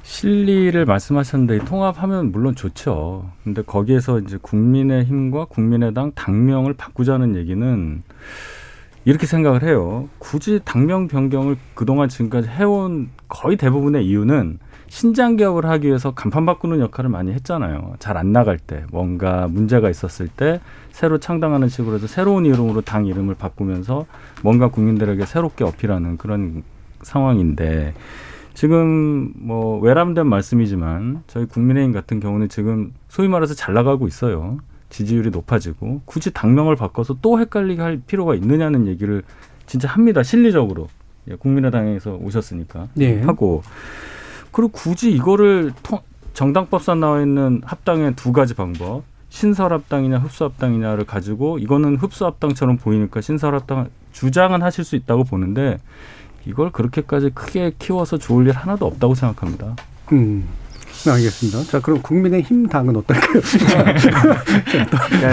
[0.03, 3.31] 실리를 말씀하셨는데 이 통합하면 물론 좋죠.
[3.45, 8.03] 근데 거기에서 이제 국민의 힘과 국민의당 당명을 바꾸자는 얘기는
[9.05, 10.09] 이렇게 생각을 해요.
[10.19, 16.81] 굳이 당명 변경을 그동안 지금까지 해온 거의 대부분의 이유는 신장 개혁을 하기 위해서 간판 바꾸는
[16.81, 17.95] 역할을 많이 했잖아요.
[17.99, 23.07] 잘 안 나갈 때 뭔가 문제가 있었을 때 새로 창당하는 식으로 해서 새로운 이름으로 당
[23.07, 24.07] 이름을 바꾸면서
[24.43, 26.63] 뭔가 국민들에게 새롭게 어필하는 그런
[27.01, 27.95] 상황인데
[28.55, 34.59] 지금 뭐 외람된 말씀이지만 저희 국민의힘 같은 경우는 지금 소위 말해서 잘 나가고 있어요.
[34.91, 39.23] 지지율이 높아지고 굳이 당명을 바꿔서 또 헷갈리게 할 필요가 있느냐는 얘기를
[39.67, 40.23] 진짜 합니다.
[40.23, 40.89] 실리적으로
[41.31, 43.23] 예, 국민의당에서 오셨으니까 예.
[43.23, 43.63] 하고
[44.51, 46.01] 그리고 굳이 이거를 통-
[46.35, 54.61] 정당법상 나와 있는 합당의 두 가지 방법 신설합당이냐 흡수합당이냐를 가지고 이거는 흡수합당처럼 보이니까 신설합당 주장은
[54.61, 55.79] 하실 수 있다고 보는데
[56.47, 59.77] 이걸 그렇게까지 크게 키워서 좋을 일 하나도 없다고 생각합니다.
[60.13, 60.47] 음.
[61.09, 61.71] 알겠습니다.
[61.71, 63.41] 자, 그럼 국민의힘 당은 어떨까요?
[64.63, 65.33] 그러니까,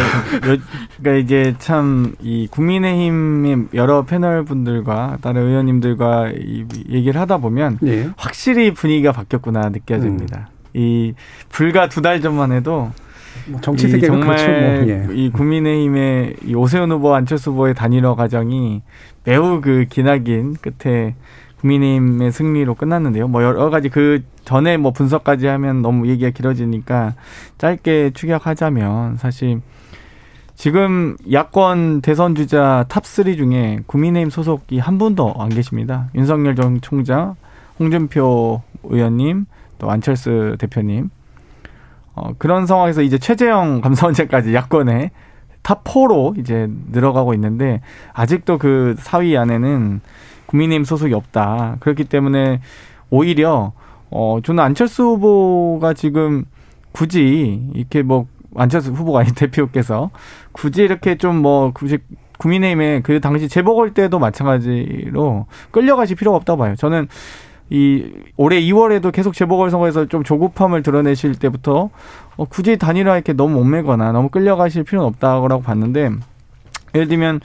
[0.53, 0.57] 요-
[1.01, 8.09] 그러니까 이게 참 이 국민의힘의 여러 패널 분들과 다른 의원님들과 이 얘기를 하다 보면 예.
[8.17, 10.49] 확실히 분위기가 바뀌었구나 느껴집니다.
[10.73, 11.13] 이
[11.49, 12.91] 불과 두 달 전만 해도
[13.47, 14.51] 뭐 정치 이 세계가 정말 그렇죠.
[14.51, 14.89] 뭐.
[14.89, 15.07] 예.
[15.13, 18.81] 이 국민의힘의 이 오세훈 후보 안철수 후보의 단일화 과정이
[19.29, 21.13] 매우 그 기나긴 끝에
[21.59, 23.27] 국민의힘의 승리로 끝났는데요.
[23.27, 27.13] 뭐 여러 가지 그 전에 뭐 분석까지 하면 너무 얘기가 길어지니까
[27.59, 29.61] 짧게 축약하자면 사실
[30.55, 36.09] 지금 야권 대선 주자 top3 중에 국민의힘 소속이 한 분도 안 계십니다.
[36.15, 37.35] 윤석열 전 총장,
[37.77, 39.45] 홍준표 의원님,
[39.77, 41.11] 또 안철수 대표님.
[42.15, 45.11] 어, 그런 상황에서 이제 최재형 감사원장까지 야권에
[45.69, 47.81] top4로 이제 들어가고 있는데
[48.13, 50.01] 아직도 그 4위 안에는
[50.47, 51.77] 국민의힘 소속이 없다.
[51.79, 52.61] 그렇기 때문에
[53.11, 53.73] 오히려
[54.09, 56.45] 어 저는 안철수 후보가 지금
[56.91, 60.09] 굳이 이렇게 뭐 안철수 후보가 아닌 대표께서
[60.51, 61.99] 굳이 이렇게 좀 뭐 굳이
[62.39, 66.75] 국민의힘에 그 당시 재보궐 때도 마찬가지로 끌려가실 필요가 없다고 봐요.
[66.75, 67.07] 저는
[67.69, 71.89] 이 올해 2월에도 계속 재보궐 선거에서 좀 조급함을 드러내실 때부터
[72.39, 76.11] 어, 굳이 단일화 이렇게 너무 목매거나 너무 끌려가실 필요는 없다고 봤는데
[76.95, 77.41] 예를 들면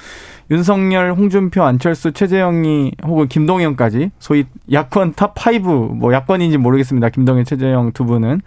[0.53, 7.09] 윤석열, 홍준표, 안철수, 최재형이 혹은 김동연까지 소위 야권 top5 뭐 야권인지 모르겠습니다.
[7.09, 8.41] 김동연, 최재형 두 분은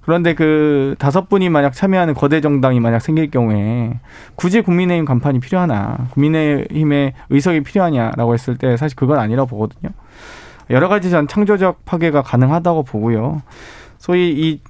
[0.00, 4.00] 그런데 그 다섯 분이 만약 참여하는 거대 정당이 만약 생길 경우에
[4.34, 9.92] 굳이 국민의힘 간판이 필요하나 국민의힘의 의석이 필요하냐라고 했을 때 사실 그건 아니라고 보거든요.
[10.70, 13.42] 여러 가지 전 창조적 파괴가 가능하다고 보고요.
[13.98, 14.60] 소위 이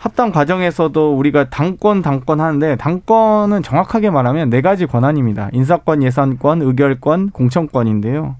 [0.00, 5.50] 합당 과정에서도 우리가 당권 당권 하는데 당권은 정확하게 말하면 네 가지 권한입니다.
[5.52, 8.36] 인사권, 예산권, 의결권, 공천권인데요.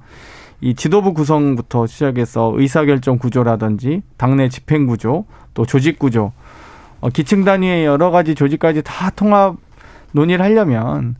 [0.62, 6.32] 이 지도부 구성부터 시작해서 의사결정 구조라든지 당내 집행 구조, 또 조직 구조,
[7.02, 9.56] 어, 기층 단위의 여러 가지 조직까지 다 통합
[10.12, 11.16] 논의를 하려면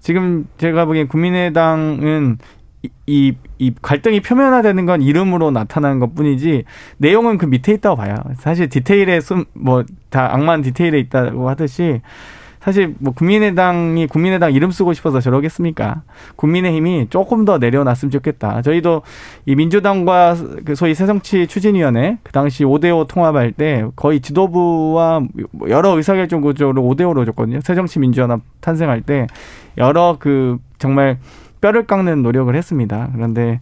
[0.00, 2.38] 지금 제가 보기엔 국민의당은
[2.82, 6.64] 이, 이, 이 갈등이 표면화되는 건 이름으로 나타나는 것 뿐이지
[6.96, 8.16] 내용은 그 밑에 있다고 봐요.
[8.38, 12.00] 사실 디테일에 숨, 뭐, 다 악만 디테일에 있다고 하듯이
[12.58, 16.02] 사실 뭐 국민의당이 국민의당 이름 쓰고 싶어서 저러겠습니까?
[16.36, 18.62] 국민의힘이 조금 더 내려놨으면 좋겠다.
[18.62, 19.02] 저희도
[19.46, 25.96] 이 민주당과 그 소위 새정치 추진위원회 그 당시 5대5 통합할 때 거의 지도부와 뭐 여러
[25.96, 27.60] 의사결정 구조를 5대5로 줬거든요.
[27.62, 29.26] 새정치 민주연합 탄생할 때
[29.76, 31.18] 여러 그 정말
[31.62, 33.08] 뼈를 깎는 노력을 했습니다.
[33.14, 33.60] 그런데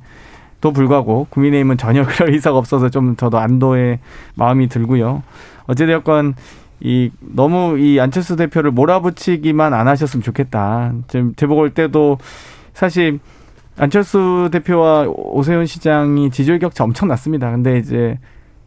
[0.60, 4.00] 또 불구하고 국민의힘은 전혀 그럴 의사가 없어서 좀 저도 안도의
[4.34, 5.22] 마음이 들고요.
[5.66, 6.34] 어찌되었건
[6.80, 10.92] 이 너무 이 안철수 대표를 몰아붙이기만 안 하셨으면 좋겠다.
[11.06, 12.18] 지금 재보궐 때도
[12.72, 13.20] 사실
[13.76, 17.50] 안철수 대표와 오세훈 시장이 지지율 격차 엄청 났습니다.
[17.50, 18.18] 근데 이제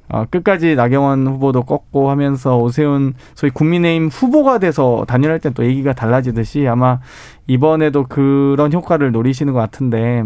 [0.10, 6.68] 어, 끝까지 나경원 후보도 꺾고 하면서 오세훈 소위 국민의힘 후보가 돼서 단일할 땐또 얘기가 달라지듯이
[6.68, 7.00] 아마
[7.48, 10.24] 이번에도 그런 효과를 노리시는 것 같은데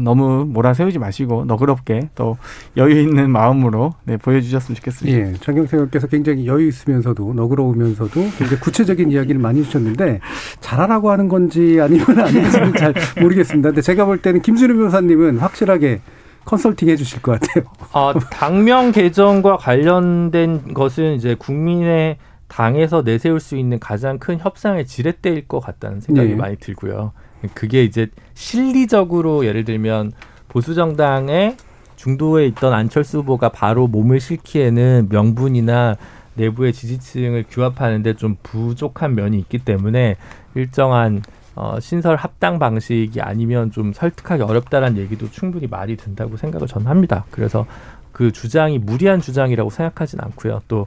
[0.00, 2.36] 너무 몰아세우지 마시고 너그럽게 또
[2.76, 5.18] 여유 있는 마음으로 네, 보여주셨으면 좋겠습니다.
[5.18, 10.20] 예, 장경태 의원께서 굉장히 여유 있으면서도 너그러우면서도 굉장히 구체적인 이야기를 많이 주셨는데
[10.60, 13.70] 잘하라고 하는 건지 아니면 아닌지는 잘 모르겠습니다.
[13.70, 16.00] 근데 제가 볼 때는 김준우 변호사님은 확실하게
[16.46, 17.64] 컨설팅 해 주실 것 같아요.
[17.92, 22.16] 아, 당명 개정과 관련된 것은 이제 국민의
[22.48, 26.34] 당에서 내세울 수 있는 가장 큰 협상의 지렛대일 것 같다는 생각이 네.
[26.36, 27.12] 많이 들고요.
[27.52, 30.12] 그게 이제 실리적으로 예를 들면
[30.48, 31.56] 보수 정당의
[31.96, 35.96] 중도에 있던 안철수 후보가 바로 몸을 실기에는 명분이나
[36.34, 40.16] 내부의 지지층을 규합하는데 좀 부족한 면이 있기 때문에
[40.54, 41.22] 일정한
[41.56, 47.24] 어, 신설 합당 방식이 아니면 좀 설득하기 어렵다라는 얘기도 충분히 말이 된다고 생각을 저는 합니다.
[47.30, 47.66] 그래서
[48.12, 50.60] 그 주장이 무리한 주장이라고 생각하진 않고요.
[50.68, 50.86] 또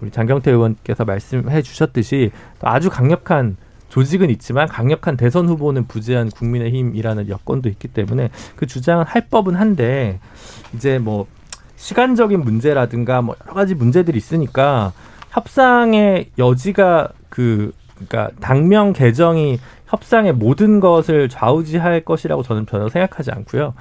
[0.00, 3.56] 우리 장경태 의원께서 말씀해 주셨듯이 또 아주 강력한
[3.88, 10.20] 조직은 있지만 강력한 대선 후보는 부재한 국민의힘이라는 여건도 있기 때문에 그 주장은 할 법은 한데
[10.74, 11.26] 이제 뭐
[11.76, 14.92] 시간적인 문제라든가 뭐 여러 가지 문제들이 있으니까
[15.30, 19.58] 협상의 여지가 그 그러니까 당명 개정이
[19.88, 23.74] 협상의 모든 것을 좌우지할 것이라고 저는 전혀 생각하지 않고요.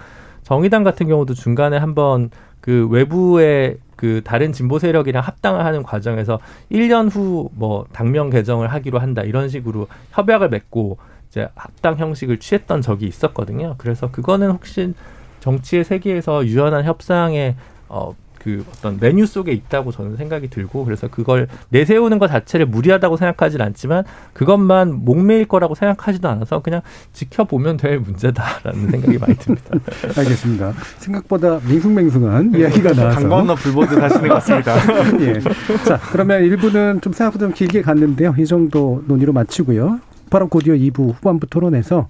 [0.44, 2.30] 정의당 같은 경우도 중간에 한번
[2.62, 6.40] 그 외부의 그 다른 진보 세력이랑 합당을 하는 과정에서
[6.72, 10.98] 1년 후 뭐 당명 개정을 하기로 한다 이런 식으로 협약을 맺고
[11.30, 13.76] 이제 합당 형식을 취했던 적이 있었거든요.
[13.78, 14.94] 그래서 그거는 혹시
[15.42, 17.56] 정치의 세계에서 유연한 협상의
[17.90, 18.16] 어,
[18.48, 23.60] 그 어떤 메뉴 속에 있다고 저는 생각이 들고 그래서 그걸 내세우는 것 자체를 무리하다고 생각하진
[23.60, 26.80] 않지만 그것만 목매일 거라고 생각하지도 않아서 그냥
[27.12, 29.72] 지켜보면 될 문제다라는 생각이 많이 듭니다.
[30.18, 30.72] 알겠습니다.
[31.00, 34.76] 생각보다 밍숭맹숭한 이야기가 나와서 강 건너 불보듯 하시는 것 같습니다.
[35.20, 35.42] 예.
[35.84, 38.34] 자, 그러면 1부는 좀 생각보다 좀 길게 갔는데요.
[38.38, 40.00] 이 정도 논의로 마치고요.
[40.30, 42.08] 바로 곧이어 2부 후반부 토론에서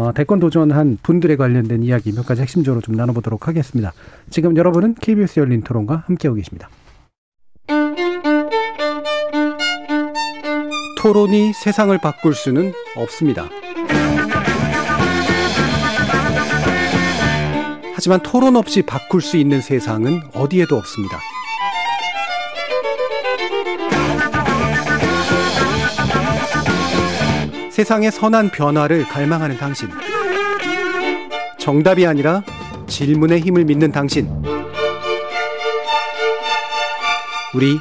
[0.00, 3.92] 어, 대권 도전한 분들에 관련된 이야기 몇 가지 핵심적으로 좀 나눠보도록 하겠습니다.
[4.30, 6.70] 지금 여러분은 KBS 열린 토론과 함께하고 계십니다.
[10.98, 13.50] 토론이 세상을 바꿀 수는 없습니다.
[17.94, 21.18] 하지만 토론 없이 바꿀 수 있는 세상은 어디에도 없습니다.
[27.80, 29.88] 세상의 선한 변화를 갈망하는 당신.
[31.56, 32.42] 정답이 아니라
[32.86, 34.28] 질문의 힘을 믿는 당신.
[37.54, 37.78] 우리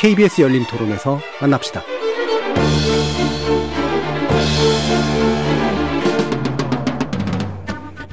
[0.00, 1.82] KBS 열린 토론에서 만납시다.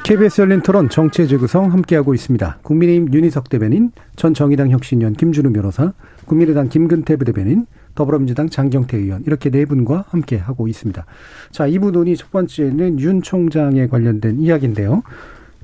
[0.04, 2.60] KBS 열린 토론 정치의 재구성 함께하고 있습니다.
[2.62, 5.94] 국민의힘 윤희석 대변인, 전 정의당 혁신위원 김준우 변호사,
[6.28, 7.66] 국민의당 김근태 부대변인,
[7.96, 11.06] 더불어민주당 장경태 의원 이렇게 네 분과 함께 하고 있습니다.
[11.52, 15.02] 자, 이부 논의 첫 번째는 윤 총장에 관련된 이야기인데요.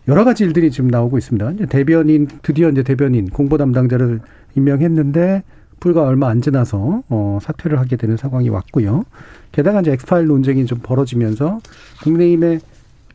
[0.07, 1.51] 여러 가지 일들이 지금 나오고 있습니다.
[1.51, 4.21] 이제 대변인 드디어 이제 대변인 공보 담당자를
[4.55, 5.43] 임명했는데
[5.79, 9.03] 불과 얼마 안 지나서 어, 사퇴를 하게 되는 상황이 왔고요.
[9.51, 11.59] 게다가 이제 엑스파일 논쟁이 좀 벌어지면서
[12.03, 12.59] 국민의힘에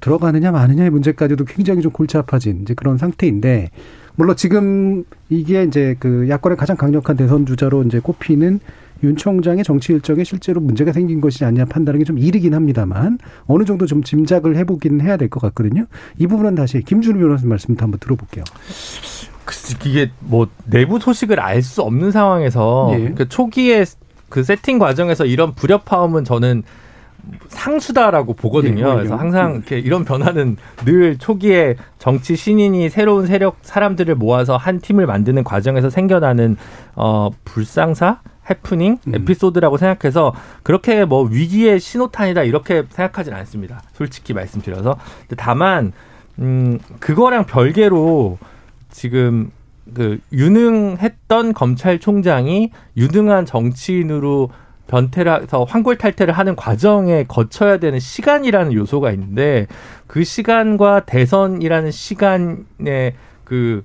[0.00, 3.70] 들어가느냐 마느냐의 문제까지도 굉장히 좀 골치 아파진 이제 그런 상태인데
[4.16, 8.60] 물론 지금 이게 이제 그 야권의 가장 강력한 대선 주자로 이제 꼽히는
[9.02, 13.84] 윤 총장의 정치 일정에 실제로 문제가 생긴 것이 아니냐 판단하기 좀 이르긴 합니다만 어느 정도
[13.86, 15.84] 좀 짐작을 해보기는 해야 될 것 같거든요.
[16.18, 18.42] 이 부분은 다시 김준우 변호사님 말씀부터 한번 들어볼게요.
[19.84, 23.12] 이게 뭐 내부 소식을 알 수 없는 상황에서 예.
[23.14, 23.84] 그 초기에
[24.28, 26.62] 그 세팅 과정에서 이런 불협화음은 저는
[27.49, 28.81] 상수다라고 보거든요.
[28.81, 28.97] 예, 오히려.
[28.97, 35.07] 그래서 항상 이렇게 이런 변화는 늘 초기에 정치 신인이 새로운 세력 사람들을 모아서 한 팀을
[35.07, 36.57] 만드는 과정에서 생겨나는
[36.95, 39.14] 어 불상사 해프닝 음.
[39.14, 43.83] 에피소드라고 생각해서 그렇게 뭐 위기의 신호탄이다 이렇게 생각하진 않습니다.
[43.93, 44.97] 솔직히 말씀드려서
[45.37, 45.93] 다만
[46.39, 48.39] 음 그거랑 별개로
[48.91, 49.51] 지금
[49.95, 54.51] 그 유능했던 검찰총장이 유능한 정치인으로
[54.89, 59.66] 변태를 해서 환골탈태를 하는 과정에 거쳐야 되는 시간이라는 요소가 있는데
[60.07, 63.14] 그 시간과 대선이라는 시간의
[63.45, 63.82] 그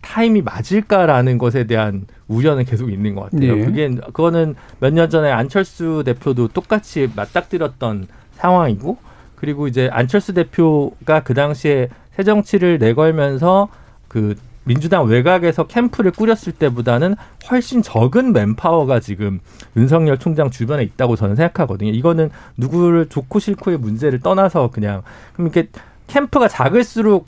[0.00, 3.56] 타임이 맞을까라는 것에 대한 우려는 계속 있는 것 같아요.
[3.56, 3.64] 네.
[3.64, 8.98] 그게 그거는 몇 년 전에 안철수 대표도 똑같이 맞닥뜨렸던 상황이고
[9.34, 13.68] 그리고 이제 안철수 대표가 그 당시에 새 정치를 내걸면서
[14.08, 14.34] 그
[14.66, 17.14] 민주당 외곽에서 캠프를 꾸렸을 때보다는
[17.50, 19.38] 훨씬 적은 맨파워가 지금
[19.76, 21.92] 윤석열 총장 주변에 있다고 저는 생각하거든요.
[21.92, 25.02] 이거는 누구를 좋고 싫고의 문제를 떠나서 그냥
[25.34, 25.68] 그럼 이렇게
[26.08, 27.26] 캠프가 작을수록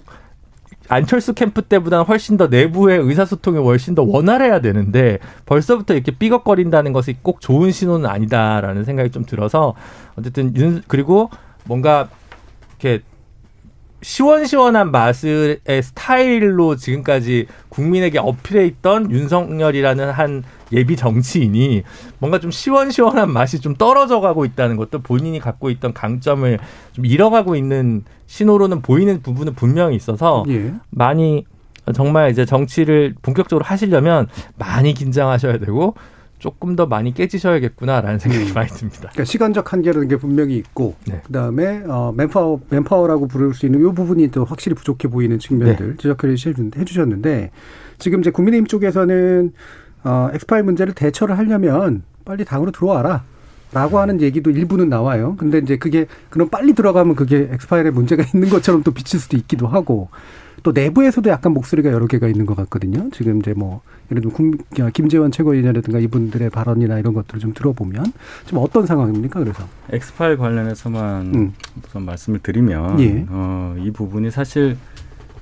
[0.89, 7.17] 안철수 캠프 때보다는 훨씬 더 내부의 의사소통이 훨씬 더 원활해야 되는데 벌써부터 이렇게 삐걱거린다는 것이
[7.23, 9.75] 꼭 좋은 신호는 아니다라는 생각이 좀 들어서
[10.17, 11.31] 어쨌든 윤 그리고
[11.65, 12.09] 뭔가
[12.81, 13.05] 이렇게
[14.01, 21.83] 시원시원한 맛의 스타일로 지금까지 국민에게 어필해 있던 윤석열이라는 한 예비 정치인이
[22.19, 26.59] 뭔가 좀 시원시원한 맛이 좀 떨어져 가고 있다는 것도 본인이 갖고 있던 강점을
[26.93, 30.73] 좀 잃어가고 있는 신호로는 보이는 부분은 분명히 있어서 예.
[30.91, 31.45] 많이
[31.95, 35.95] 정말 이제 정치를 본격적으로 하시려면 많이 긴장하셔야 되고
[36.39, 39.01] 조금 더 많이 깨지셔야겠구나라는 생각이 많이 듭니다.
[39.01, 41.21] 그러니까 시간적 한계라는 게 분명히 있고 네.
[41.27, 46.35] 그다음에 어, 맨파워 맨파워라고 부를 수 있는 이 부분이 또 확실히 부족해 보이는 측면들 지적해
[46.85, 47.51] 주셨는데
[47.99, 49.53] 지금 이제 국민의힘 쪽에서는
[50.05, 53.25] 어, 엑스파일 문제를 대처를 하려면 빨리 당으로 들어와라.
[53.71, 55.37] 라고 하는 얘기도 일부는 나와요.
[55.39, 59.67] 근데 이제 그게 그럼 빨리 들어가면 그게 엑스파일에 문제가 있는 것처럼 또 비칠 수도 있기도
[59.67, 60.09] 하고
[60.63, 63.09] 또 내부에서도 약간 목소리가 여러 개가 있는 것 같거든요.
[63.13, 63.81] 지금 이제 뭐
[64.11, 68.13] 예를 들면 국- 김재원 최고위원이라든가 이분들의 발언이나 이런 것들을 좀 들어보면
[68.47, 69.41] 지금 어떤 상황입니까?
[69.41, 71.55] 그래서 엑스파일 관련해서만 음.
[71.87, 73.27] 우선 말씀을 드리면 예.
[73.29, 74.77] 어, 이 부분이 사실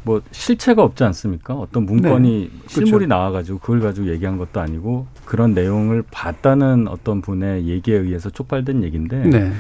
[0.02, 1.54] 뭐 실체가 없지 않습니까?
[1.54, 7.96] 어떤 문건이 실물이 나와가지고 그걸 가지고 얘기한 것도 아니고 그런 내용을 봤다는 어떤 분의 얘기에
[7.96, 9.52] 의해서 촉발된 얘기인데 네.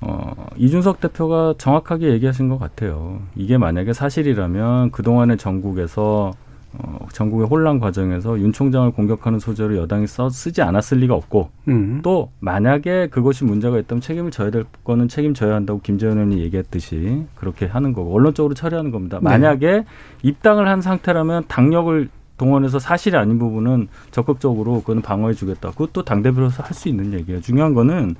[0.00, 3.20] 어, 이준석 대표가 정확하게 얘기하신 것 같아요.
[3.36, 6.32] 이게 만약에 사실이라면 그동안의 전국에서
[6.76, 12.00] 어, 전국의 혼란 과정에서 윤 총장을 공격하는 소재로 여당이 써, 쓰지 않았을 리가 없고 음.
[12.02, 17.66] 또 만약에 그것이 문제가 있다면 책임을 져야 될 거는 책임져야 한다고 김재현 의원이 얘기했듯이 그렇게
[17.66, 19.18] 하는 거고 언론적으로 처리하는 겁니다.
[19.22, 19.24] 네.
[19.30, 19.84] 만약에
[20.22, 25.70] 입당을 한 상태라면 당력을 동원해서 사실이 아닌 부분은 적극적으로 그거는 방어해 주겠다.
[25.70, 27.40] 그것도 당대표로서 할 수 있는 얘기예요.
[27.40, 28.16] 중요한 거는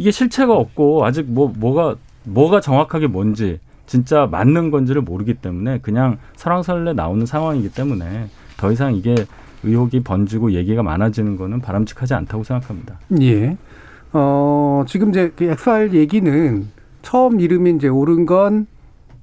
[0.00, 6.18] 이게 실체가 없고 아직 뭐 뭐가 뭐가 정확하게 뭔지 진짜 맞는 건지를 모르기 때문에 그냥
[6.36, 9.14] 설왕설래 나오는 상황이기 때문에 더 이상 이게
[9.62, 12.98] 의혹이 번지고 얘기가 많아지는 거는 바람직하지 않다고 생각합니다.
[13.20, 13.56] 예.
[14.12, 16.66] 어, 지금 이제 그 엑스파일 얘기는
[17.02, 18.66] 처음 이름이 이제 오른 건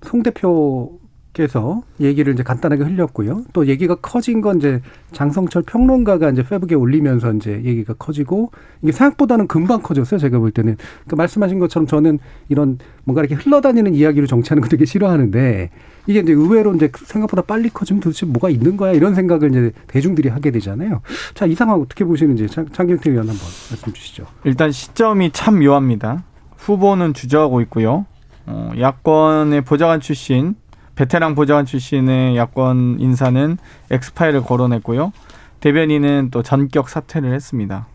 [0.04, 1.00] 송 대표
[1.38, 3.44] 께서 얘기를 이제 간단하게 흘렸고요.
[3.54, 4.82] 또 얘기가 커진 건 이제
[5.12, 10.20] 장성철 평론가가 이제 페북에 올리면서 이제 얘기가 커지고 이게 생각보다는 금방 커졌어요.
[10.20, 10.78] 제가 볼 때는.
[11.08, 12.18] 그 말씀하신 것처럼 저는
[12.50, 15.70] 이런 뭔가 이렇게 흘러다니는 이야기로 정치하는 거 되게 싫어하는데
[16.08, 20.30] 이게 이제 의외로 이제 생각보다 빨리 커지면 도대체 뭐가 있는 거야 이런 생각을 이제 대중들이
[20.30, 21.02] 하게 되잖아요.
[21.36, 24.26] 자, 이 상황 어떻게 보시는지 장, 장경태 의원 한번 말씀 주시죠.
[24.44, 26.24] 일단 시점이 참 묘합니다.
[26.58, 28.06] 후보는 주저하고 있고요.
[28.48, 30.56] 어, 야권의 보좌관 출신,
[30.98, 33.58] 베테랑 보좌관 출신의 야권 인사는
[33.92, 35.14] 엑스파일을 거론했고요.
[35.60, 37.86] 대변인은 또 전격 사퇴를 했습니다.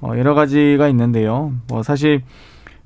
[0.00, 1.52] 어, 여러 가지가 있는데요.
[1.68, 2.22] 뭐 사실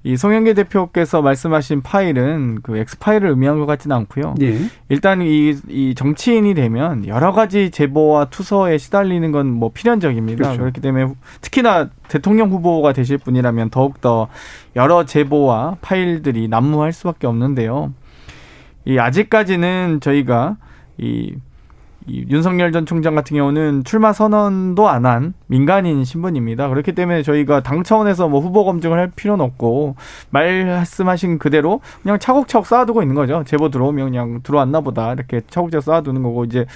[0.07, 4.35] 이 송영길 대표께서 말씀하신 파일은 그 엑스파일을 의미한 것 같지는 않고요.
[4.43, 4.59] 예.
[4.91, 10.43] 일단 이, 이 정치인이 되면 여러 가지 제보와 투서에 시달리는 건 뭐 필연적입니다.
[10.45, 10.61] 그렇죠.
[10.61, 14.29] 그렇기 때문에 후- 특히나 대통령 후보가 되실 분이라면 더욱더
[14.77, 17.95] 여러 제보와 파일들이 난무할 수밖에 없는데요.
[18.87, 20.57] 이 아직까지는 저희가
[20.99, 21.35] 이,
[22.07, 26.69] 이 윤석열 전 총장 같은 경우는 출마 선언도 안 한 민간인 신분입니다.
[26.69, 29.97] 그렇기 때문에 저희가 당 차원에서 뭐 후보 검증을 할 필요는 없고
[30.31, 33.43] 말씀하신 그대로 그냥 차곡차곡 쌓아두고 있는 거죠.
[33.47, 36.67] 제보 들어오면 그냥 들어왔나 보다 이렇게 차곡차곡 쌓아두는 거고 이제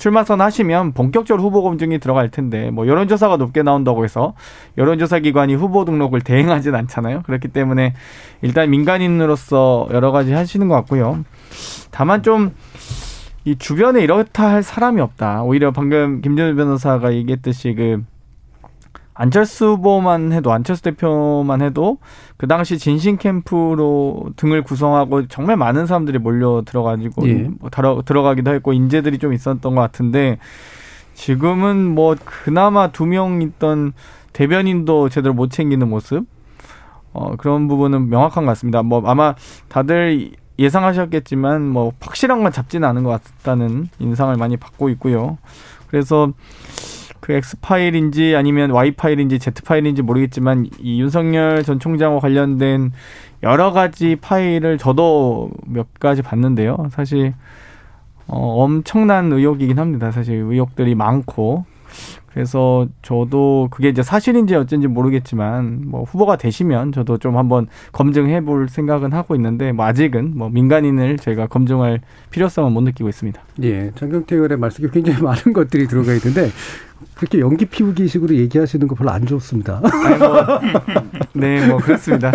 [0.00, 4.34] 출마 선 하시면 본격적으로 후보 검증이 들어갈 텐데 뭐 여론조사가 높게 나온다고 해서
[4.78, 7.22] 여론조사 기관이 후보 등록을 대행하진 않잖아요.
[7.22, 7.94] 그렇기 때문에
[8.42, 11.24] 일단 민간인으로서 여러 가지 하시는 것 같고요.
[11.92, 12.52] 다만 좀
[13.44, 15.42] 이 주변에 이렇다 할 사람이 없다.
[15.42, 18.04] 오히려 방금 김준일 변호사가 얘기했듯이 그
[19.20, 21.98] 안철수 후보만 해도 안철수 대표만 해도
[22.38, 27.34] 그 당시 진신 캠프로 등을 구성하고 정말 많은 사람들이 몰려 들어가지고 예.
[27.60, 30.38] 뭐 들어, 들어가기도 했고 인재들이 좀 있었던 것 같은데
[31.12, 33.92] 지금은 뭐 그나마 두 명 있던
[34.32, 36.24] 대변인도 제대로 못 챙기는 모습
[37.12, 38.82] 어 그런 부분은 명확한 것 같습니다.
[38.82, 39.34] 뭐 아마
[39.68, 45.36] 다들 예상하셨겠지만 뭐 확실한 건 잡지는 않은 것 같다는 인상을 많이 받고 있고요.
[45.88, 46.32] 그래서
[47.20, 52.92] 그 X 파일인지 아니면 Y 파일인지 Z 파일인지 모르겠지만 이 윤석열 전 총장과 관련된
[53.42, 56.88] 여러 가지 파일을 저도 몇 가지 봤는데요.
[56.90, 57.34] 사실
[58.26, 60.10] 어, 엄청난 의혹이긴 합니다.
[60.10, 61.64] 사실 의혹들이 많고
[62.32, 68.68] 그래서 저도 그게 이제 사실인지 어쩐지 모르겠지만 뭐 후보가 되시면 저도 좀 한번 검증해 볼
[68.68, 73.40] 생각은 하고 있는데 뭐 아직은 뭐 민간인을 제가 검증할 필요성은 못 느끼고 있습니다.
[73.64, 73.90] 예.
[73.96, 76.50] 장경태 의원의 말씀에 굉장히 많은 것들이 들어가 있는데
[77.14, 79.80] 그렇게 연기 피우기 식으로 얘기하시는 거 별로 안 좋습니다.
[79.80, 80.60] 뭐,
[81.32, 82.32] 네, 뭐 그렇습니다.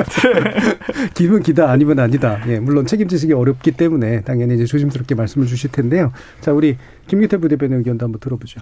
[1.13, 2.39] 기면 기다 아니면 아니다.
[2.47, 6.11] 예, 물론 책임지시기 어렵기 때문에 당연히 이제 조심스럽게 말씀을 주실 텐데요.
[6.41, 6.77] 자, 우리
[7.07, 8.61] 김기태 부대변인 의견도 한번 들어보죠.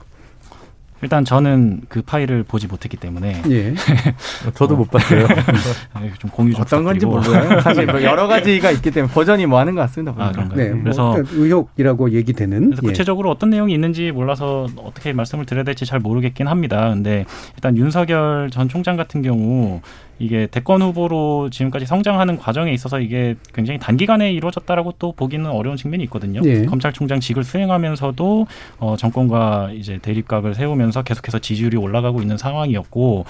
[1.03, 3.73] 일단 저는 그 파일을 보지 못했기 때문에 예.
[4.55, 5.27] 저도 못 봤어요.
[6.19, 7.05] 좀 공유 좀 어떤 건지.
[7.05, 7.59] 몰라요.
[7.59, 10.13] 사실 뭐 여러 가지가 있기 때문에 버전이 뭐 하는 것 같습니다.
[10.17, 10.31] 아?
[10.55, 10.69] 네.
[10.81, 12.65] 그래서- 뭐 의혹이라고 얘기되는.
[12.67, 12.87] 그래서 예.
[12.87, 16.89] 구체적으로 어떤 내용이 있는지 몰라서 어떻게 말씀을 드려야 될지 잘 모르겠긴 합니다.
[16.89, 17.25] 근데
[17.55, 19.81] 일단 윤석열 전 총장 같은 경우
[20.23, 26.01] 이게 대권 후보로 지금까지 성장하는 과정에 있어서 이게 굉장히 단기간에 이루어졌다라고 또 보기는 어려운 측면이
[26.05, 26.39] 있거든요.
[26.45, 26.65] 예.
[26.65, 28.47] 검찰총장직을 수행하면서도
[28.79, 33.25] 어, 정권과 이제 대립각을 세우면서 계속해서 지지율이 올라가고 있는 상황이었고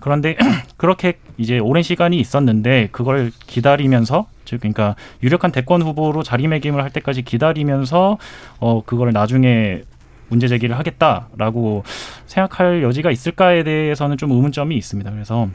[0.00, 0.36] 그런데
[0.78, 7.22] 그렇게 이제 오랜 시간이 있었는데 그걸 기다리면서 즉 그러니까 유력한 대권 후보로 자리매김을 할 때까지
[7.22, 8.16] 기다리면서
[8.58, 9.82] 어 그걸 나중에
[10.30, 11.84] 문제 제기를 하겠다라고
[12.24, 15.10] 생각할 여지가 있을까에 대해서는 좀 의문점이 있습니다.
[15.10, 15.48] 그래서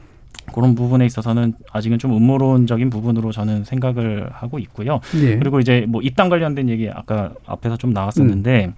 [0.54, 5.00] 그런 부분에 있어서는 아직은 좀 음모론적인 부분으로 저는 생각을 하고 있고요.
[5.22, 5.38] 예.
[5.38, 8.74] 그리고 이제 뭐 입당 관련된 얘기 아까 앞에서 좀 나왔었는데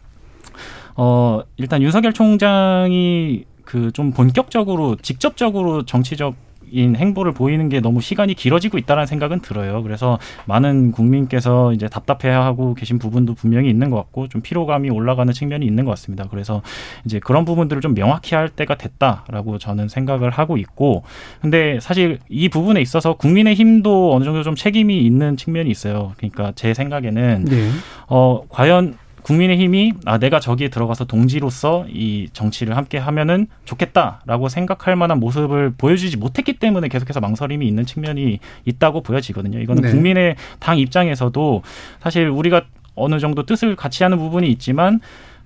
[0.96, 6.36] 어 일단 윤석열 총장이 그 좀 본격적으로 직접적으로 정치적
[6.72, 9.84] 인 행보를 보이는 게 너무 시간이 길어지고 있다는 생각은 들어요.
[9.84, 15.66] 그래서 많은 국민께서 이제 답답해하고 계신 부분도 분명히 있는 것 같고 좀 피로감이 올라가는 측면이
[15.66, 16.26] 있는 것 같습니다.
[16.30, 16.62] 그래서
[17.06, 21.04] 이제 그런 부분들을 좀 명확히 할 때가 됐다라고 저는 생각을 하고 있고,
[21.42, 26.14] 근데 사실 이 부분에 있어서 국민의 힘도 어느 정도 좀 책임이 있는 측면이 있어요.
[26.18, 27.70] 그러니까 제 생각에는 예.
[28.08, 35.20] 어 과연 국민의힘이 아 내가 저기에 들어가서 동지로서 이 정치를 함께 하면은 좋겠다라고 생각할 만한
[35.20, 39.60] 모습을 보여주지 못했기 때문에 계속해서 망설임이 있는 측면이 있다고 보여지거든요.
[39.60, 39.92] 이거는 네.
[39.92, 41.64] 국민의 당 입장에서도
[42.02, 45.00] 사실 우리가 어느 정도 뜻을 같이 하는 부분이 있지만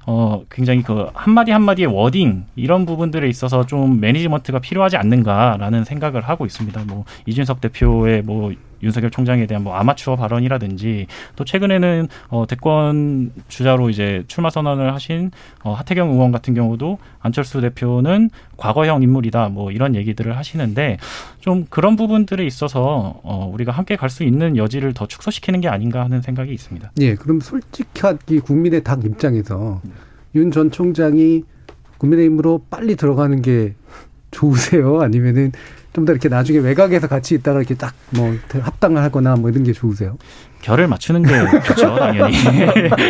[0.06, 6.46] 어 굉장히 그 한마디 한마디의 워딩 이런 부분들에 있어서 좀 매니지먼트가 필요하지 않는가라는 생각을 하고
[6.46, 6.84] 있습니다.
[6.86, 13.90] 뭐 이준석 대표의 뭐 윤석열 총장에 대한 뭐 아마추어 발언이라든지 또 최근에는 어 대권 주자로
[13.90, 15.32] 이제 출마 선언을 하신
[15.66, 20.98] 어 하태경 의원 같은 경우도 안철수 대표는 과거형 인물이다 뭐 이런 얘기들을 하시는데
[21.42, 26.04] 좀 그런 부분들에 있어서 어 우리가 함께 갈 수 있는 여지를 더 축소시키는 게 아닌가
[26.04, 26.92] 하는 생각이 있습니다.
[27.02, 29.82] 예, 그럼 솔직하게 국민의 당 입장에서
[30.36, 31.44] 윤 전 총장이
[31.98, 33.74] 국민의힘으로 빨리 들어가는 게
[34.32, 35.02] 좋으세요?
[35.02, 35.52] 아니면은
[35.94, 39.74] 좀 더 이렇게 나중에 외곽에서 같이 있다가 이렇게 딱 뭐 합당을 하거나 뭐 이런 게
[39.74, 40.18] 좋으세요?
[40.62, 41.30] 결을 맞추는 게
[41.66, 42.36] 좋죠, 당연히.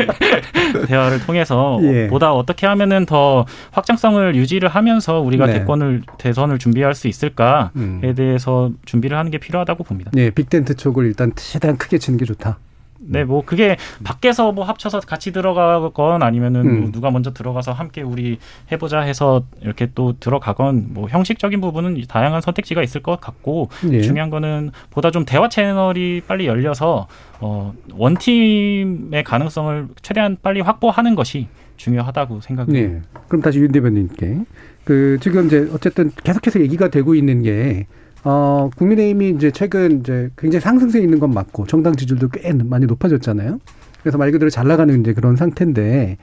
[0.87, 2.07] 대화를 통해서 예.
[2.07, 5.53] 보다 어떻게 하면은 더 확장성을 유지를 하면서 우리가 네.
[5.53, 8.13] 대권을 대선을 준비할 수 있을까에 음.
[8.15, 10.11] 대해서 준비를 하는 게 필요하다고 봅니다.
[10.17, 12.57] 예, 빅텐트 쪽을 일단 최대한 크게 치는 게 좋다.
[13.01, 16.79] 네, 뭐 그게 밖에서 뭐 합쳐서 같이 들어가건 아니면은 음.
[16.81, 18.39] 뭐 누가 먼저 들어가서 함께 우리
[18.71, 24.01] 해보자 해서 이렇게 또 들어가건 뭐 형식적인 부분은 다양한 선택지가 있을 것 같고 예.
[24.01, 27.07] 중요한 거는 보다 좀 대화 채널이 빨리 열려서
[27.39, 31.47] 어 원팀의 가능성을 최대한 빨리 확보하는 것이
[31.77, 32.93] 중요하다고 생각합니다.
[32.95, 33.01] 네.
[33.29, 34.39] 그럼 다시 윤 대변인께
[34.83, 37.87] 그 지금 이제 어쨌든 계속해서 얘기가 되고 있는 게
[38.23, 43.59] 어, 국민의힘이 이제 최근 이제 굉장히 상승세 있는 건 맞고 정당 지지율도 꽤 많이 높아졌잖아요.
[44.01, 46.17] 그래서 말 그대로 잘 나가는 이제 그런 상태인데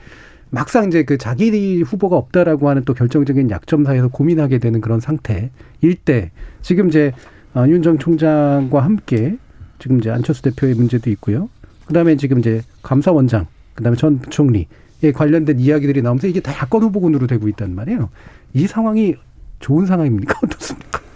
[0.49, 5.49] 막상 이제 그 자기 후보가 없다라고 하는 또 결정적인 약점 사이에서 고민하게 되는 그런 상태일
[6.05, 6.31] 때
[6.61, 7.11] 지금 이제
[7.53, 9.37] 어, 윤전 총장과 함께
[9.79, 11.49] 지금 이제 안철수 대표의 문제도 있고요.
[11.85, 17.47] 그다음에 지금 이제 감사원장, 그다음에 전 총리에 관련된 이야기들이 나오면서 이게 다 야권 후보군으로 되고
[17.47, 18.09] 있단 말이에요.
[18.53, 19.15] 이 상황이
[19.59, 20.39] 좋은 상황입니까?
[20.43, 21.06] 어떻습니까?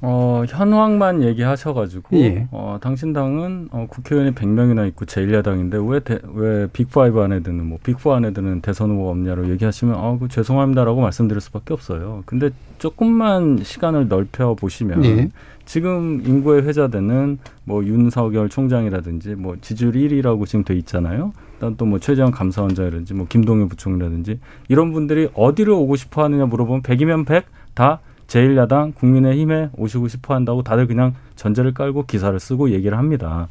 [0.00, 2.48] 어, 현황만 얘기하셔가지고, 예.
[2.52, 7.78] 어, 당신 당은, 어, 국회의원이 100명이나 있고 제1야당인데, 왜, 대, 왜 빅5 안에 드는, 뭐,
[7.82, 12.22] 빅4 안에 드는 대선 후보가 없냐로 얘기하시면, 아, 그 죄송합니다라고 말씀드릴 수밖에 없어요.
[12.26, 15.30] 근데 조금만 시간을 넓혀 보시면, 예.
[15.68, 21.34] 지금 인구에 회자되는 뭐 윤석열 총장이라든지 뭐 지지율 1위라고 지금 돼 있잖아요.
[21.56, 27.26] 그다음 또뭐 최재형 감사원장이라든지 뭐 김동연 부총리라든지 이런 분들이 어디를 오고 싶어 하느냐 물어보면 100이면
[27.26, 27.44] 100
[27.74, 33.48] 다 제1야당 국민의힘에 오시고 싶어 한다고 다들 그냥 전제를 깔고 기사를 쓰고 얘기를 합니다.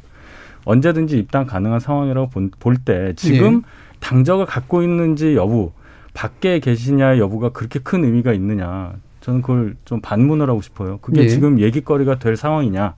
[0.64, 3.60] 언제든지 입당 가능한 상황이라고 볼 때 지금 예.
[4.00, 5.72] 당적을 갖고 있는지 여부,
[6.14, 8.92] 밖에 계시냐의 여부가 그렇게 큰 의미가 있느냐.
[9.20, 10.98] 저는 그걸 좀 반문을 하고 싶어요.
[10.98, 11.28] 그게 예.
[11.28, 12.94] 지금 얘기거리가 될 상황이냐.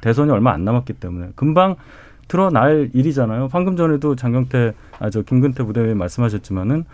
[0.00, 1.28] 대선이 얼마 안 남았기 때문에.
[1.36, 1.76] 금방
[2.28, 3.48] 드러날 일이잖아요.
[3.48, 6.84] 방금 전에도 장경태, 아, 저 김근태 부대변인 말씀하셨지만은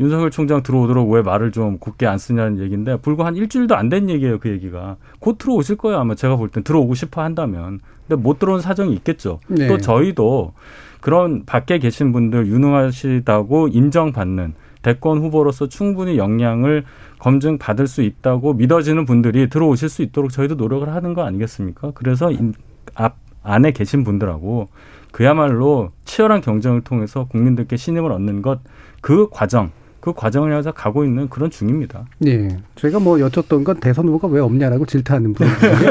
[0.00, 4.08] 윤석열 총장 들어오도록 왜 말을 좀 곱게 안 쓰냐는 얘기인데 불과 한 일주일도 안 된
[4.10, 4.38] 얘기예요.
[4.38, 4.96] 그 얘기가.
[5.18, 5.98] 곧 들어오실 거예요.
[5.98, 7.80] 아마 제가 볼 땐 들어오고 싶어 한다면.
[8.06, 9.40] 근데 못 들어온 사정이 있겠죠.
[9.48, 9.66] 네.
[9.66, 10.52] 또 저희도
[11.00, 16.84] 그런 밖에 계신 분들 유능하시다고 인정받는 대권 후보로서 충분히 역량을
[17.18, 21.90] 검증 받을 수 있다고 믿어지는 분들이 들어오실 수 있도록 저희도 노력을 하는 거 아니겠습니까?
[21.94, 22.54] 그래서 인-
[22.94, 24.68] 앞 안에 계신 분들하고
[25.10, 28.60] 그야말로 치열한 경쟁을 통해서 국민들께 신임을 얻는 것
[29.00, 29.70] 그 과정
[30.08, 32.06] 그그 과정을 향해서 가고 있는 그런 중입니다.
[32.26, 32.48] 예.
[32.76, 35.90] 저희가 뭐 여쭸던 건 대선 후보가 왜 없냐라고 질타하는 분이거든요.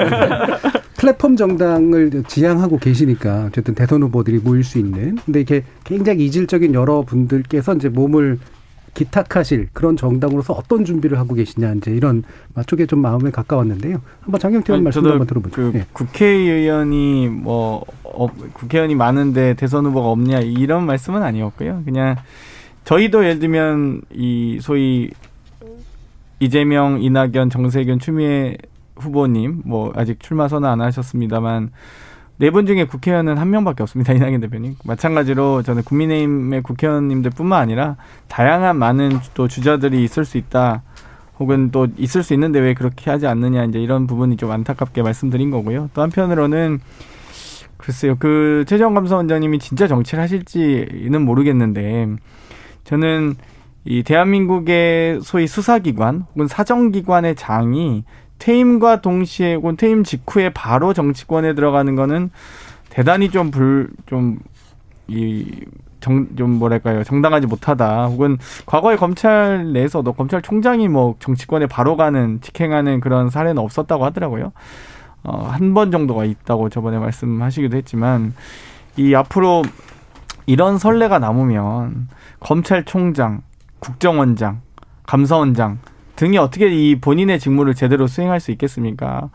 [0.97, 7.03] 플랫폼 정당을 지향하고 계시니까 어쨌든 대선 후보들이 모일 수 있는 근데 이게 굉장히 이질적인 여러
[7.03, 8.39] 분들께서 이제 몸을
[8.95, 12.23] 기탁하실 그런 정당으로서 어떤 준비를 하고 계시냐 이제 이런
[12.65, 14.01] 쪽에 좀 마음에 가까웠는데요.
[14.21, 15.55] 한번 장경태 의원 말씀 한번 들어보죠.
[15.55, 15.85] 그 예.
[15.93, 21.83] 국회의원이 뭐 어, 국회의원이 많은데 대선 후보가 없냐 이런 말씀은 아니었고요.
[21.85, 22.15] 그냥
[22.87, 25.09] 저희도 예를 들면 이 소위
[26.39, 28.55] 이재명, 이낙연, 정세균, 추미애
[28.95, 31.71] 후보님 뭐 아직 출마 선언 안 하셨습니다만
[32.37, 34.13] 네 분 중에 국회의원은 한 명밖에 없습니다.
[34.13, 34.75] 이낙연 대표님.
[34.85, 37.97] 마찬가지로 저는 국민의힘의 국회의원님들뿐만 아니라
[38.29, 40.83] 다양한 많은 또 주자들이 있을 수 있다.
[41.39, 45.51] 혹은 또 있을 수 있는데 왜 그렇게 하지 않느냐 이제 이런 부분이 좀 안타깝게 말씀드린
[45.51, 45.89] 거고요.
[45.93, 46.79] 또 한편으로는
[47.75, 48.15] 글쎄요.
[48.17, 52.15] 그 최재형 감사원장님이 진짜 정치를 하실지는 모르겠는데
[52.87, 53.35] 저는
[53.85, 58.03] 이 대한민국의 소위 수사기관 혹은 사정기관의 장이
[58.39, 62.29] 퇴임과 동시에 혹은 퇴임 직후에 바로 정치권에 들어가는 거는
[62.89, 64.39] 대단히 좀 불 좀
[65.09, 65.45] 이
[65.99, 72.99] 정 좀 뭐랄까요 정당하지 못하다 혹은 과거에 검찰 내에서도 검찰총장이 뭐 정치권에 바로 가는 직행하는
[72.99, 74.51] 그런 사례는 없었다고 하더라고요.
[75.23, 78.33] 어, 한 번 정도가 있다고 저번에 말씀하시기도 했지만
[78.95, 79.63] 이 앞으로
[80.45, 82.07] 이런 선례가 남으면
[82.39, 83.41] 검찰총장,
[83.79, 84.61] 국정원장,
[85.05, 85.79] 감사원장
[86.15, 89.29] 등이 어떻게 이 본인의 직무를 제대로 수행할 수 있겠습니까?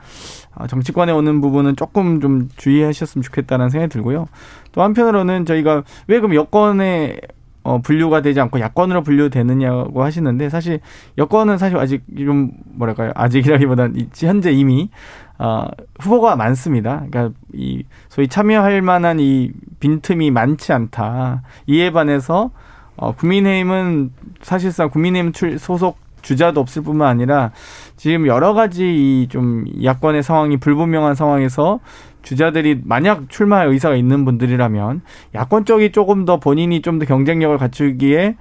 [0.54, 4.26] 아, 정치권에 오는 부분은 조금 좀 주의하셨으면 좋겠다는 생각이 들고요.
[4.72, 7.18] 또 한편으로는 저희가 왜 그럼 여권에
[7.64, 10.80] 어, 분류가 되지 않고 야권으로 분류되느냐고 하시는데 사실
[11.16, 14.90] 여권은 사실 아직 좀 뭐랄까요 아직이라기보다는 이- 현재 이미
[15.38, 15.66] 어,
[16.00, 17.04] 후보가 많습니다.
[17.08, 21.42] 그러니까 이 소위 참여할 만한 이 빈틈이 많지 않다.
[21.68, 22.50] 이에 반해서
[22.96, 24.12] 어, 국민의힘은
[24.42, 27.50] 사실상 국민의힘 출, 소속 주자도 없을 뿐만 아니라
[27.96, 31.80] 지금 여러 가지 이좀 야권의 상황이 불분명한 상황에서
[32.22, 35.02] 주자들이 만약 출마할 의사가 있는 분들이라면
[35.34, 38.36] 야권 쪽이 조금 더 본인이 좀 더 경쟁력을 갖추기에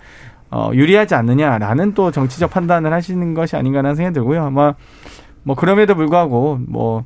[0.52, 4.43] 어, 유리하지 않느냐라는 또 정치적 판단을 하시는 것이 아닌가라는 생각이 들고요.
[4.43, 4.76] 아마
[5.43, 7.06] 뭐 그럼에도 불구하고 뭐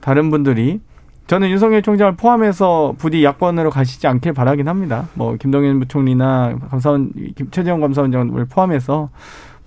[0.00, 0.80] 다른 분들이
[1.26, 5.08] 저는 윤석열 총장을 포함해서 부디 야권으로 가시지 않길 바라긴 합니다.
[5.14, 9.08] 뭐 김동연 부총리나 감사원 김- 최재형 감사원장을 포함해서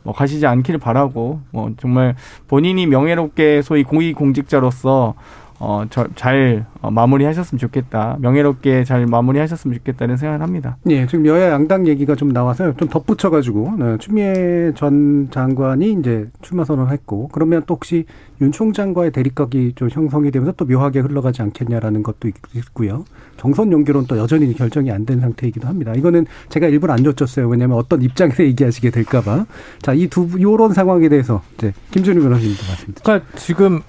[0.03, 2.15] 뭐 가시지 않기를 바라고 뭐 정말
[2.47, 5.15] 본인이 명예롭게 소위 고위 공직자로서
[5.59, 8.17] 어잘 어, 마무리하셨으면 좋겠다.
[8.21, 10.77] 명예롭게 잘 마무리하셨으면 좋겠다는 생각을 합니다.
[10.89, 12.75] 예, 지금 여야 양당 얘기가 좀 나와서요.
[12.77, 18.05] 좀 덧붙여가지고 네, 추미애 전 장관이 이제 출마 선언을 했고 그러면 또 혹시
[18.41, 23.03] 윤 총장과의 대립각이 좀 형성이 되면서 또 묘하게 흘러가지 않겠냐라는 것도 있- 있고요.
[23.37, 25.93] 정선 연결은 또 여전히 결정이 안 된 상태이기도 합니다.
[25.95, 27.47] 이거는 제가 일부러 안 줬었어요.
[27.49, 29.45] 왜냐하면 어떤 입장에서 얘기하시게 될까봐.
[29.81, 33.03] 자, 이 두 요런 상황에 대해서 이제 김준우 변호사님도 말씀드리죠.
[33.03, 33.79] 그러니까 지금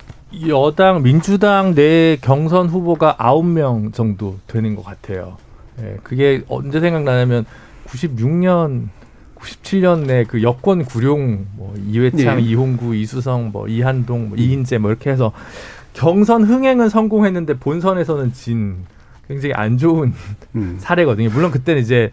[0.49, 5.37] 여당 민주당 내 경선 후보가 아홉 명 정도 되는 것 같아요.
[5.81, 7.45] 예, 그게 언제 생각나냐면
[7.87, 8.89] 96년
[9.37, 12.43] 97년에 그 여권 구룡 뭐 이회창, 예.
[12.45, 15.33] 이홍구, 이수성, 뭐 이한동, 뭐 이인재 뭐 이렇게 해서
[15.95, 18.85] 경선 흥행은 성공했는데 본선에서는 진
[19.27, 20.13] 굉장히 안 좋은
[20.55, 20.77] 음.
[20.79, 21.31] 사례거든요.
[21.31, 22.11] 물론 그때는 이제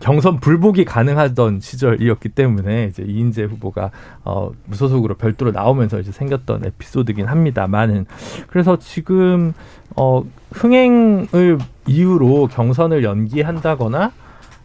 [0.00, 3.90] 경선 불복이 가능하던 시절이었기 때문에 이제 이인재 후보가
[4.24, 8.06] 어 무소속으로 별도로 나오면서 이제 생겼던 에피소드긴 합니다만은.
[8.48, 9.52] 그래서 지금
[9.96, 14.12] 어 흥행을 이유로 경선을 연기한다거나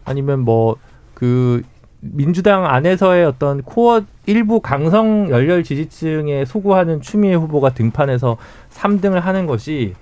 [0.04, 0.76] 아니면 뭐
[1.22, 1.62] 그
[2.00, 8.38] 민주당 안에서의 어떤 코어 일부 강성 열렬 지지층에 소구하는 추미애 후보가 등판해서
[8.70, 9.94] 3등을 하는 것이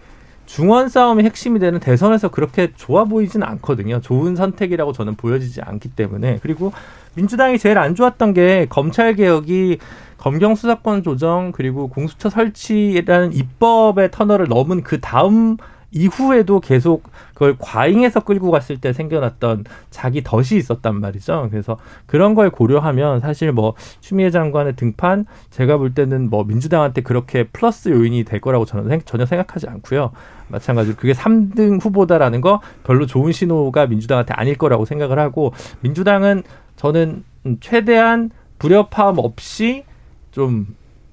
[0.52, 4.00] 중원 싸움이 핵심이 되는 대선에서 그렇게 좋아 보이진 않거든요.
[4.00, 6.72] 좋은 선택이라고 저는 보여지지 않기 때문에 그리고
[7.14, 9.78] 민주당이 제일 안 좋았던 게 검찰 개혁이
[10.18, 15.56] 검경 수사권 조정 그리고 공수처 설치라는 입법의 터널을 넘은 그 다음
[15.92, 17.04] 이후에도 계속
[17.40, 21.48] 그걸 과잉해서 끌고 갔을 때 생겨났던 자기 덫이 있었단 말이죠.
[21.50, 27.44] 그래서 그런 걸 고려하면 사실 뭐 추미애 장관의 등판 제가 볼 때는 뭐 민주당한테 그렇게
[27.44, 30.10] 플러스 요인이 될 거라고 저는 생- 전혀 생각하지 않고요.
[30.48, 36.42] 마찬가지로 그게 3등 후보다라는 거 별로 좋은 신호가 민주당한테 아닐 거라고 생각을 하고 민주당은
[36.76, 39.84] 저는 음, 최대한 불협화음 없이
[40.30, 40.66] 좀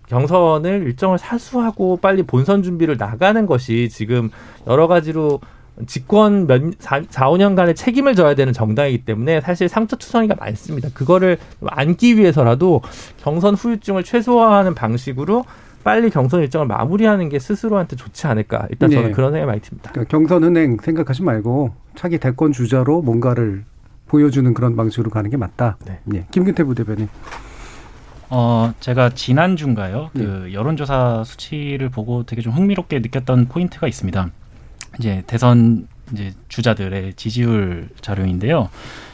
[0.10, 4.30] 경선을 일정을 사수하고 빨리 본선 준비를 나가는 것이 지금
[4.68, 5.40] 여러 가지로
[5.86, 10.90] 집권 몇 4, 4, 5년간의 책임을 져야 되는 정당이기 때문에 사실 상처투성이가 많습니다.
[10.94, 12.82] 그거를 좀 안기 위해서라도
[13.18, 15.46] 경선 후유증을 최소화하는 방식으로
[15.84, 18.68] 빨리 경선 일정을 마무리하는 게 스스로한테 좋지 않을까.
[18.72, 19.12] 일단 저는 네.
[19.12, 19.92] 그런 생각이 많이 듭니다.
[19.94, 23.64] 그러니까 경선 은행 생각하지 말고 차기 대권 주자로 뭔가를
[24.08, 25.78] 보여주는 그런 방식으로 가는 게 맞다.
[25.86, 26.00] 네.
[26.14, 26.26] 예.
[26.32, 27.08] 김근태 부대변인.
[28.30, 30.10] 어, 제가 지난주인가요?
[30.14, 34.30] 그 여론조사 수치를 보고 되게 좀 흥미롭게 느꼈던 포인트가 있습니다.
[35.00, 38.70] 이제 대선 이제 주자들의 지지율 자료인데요.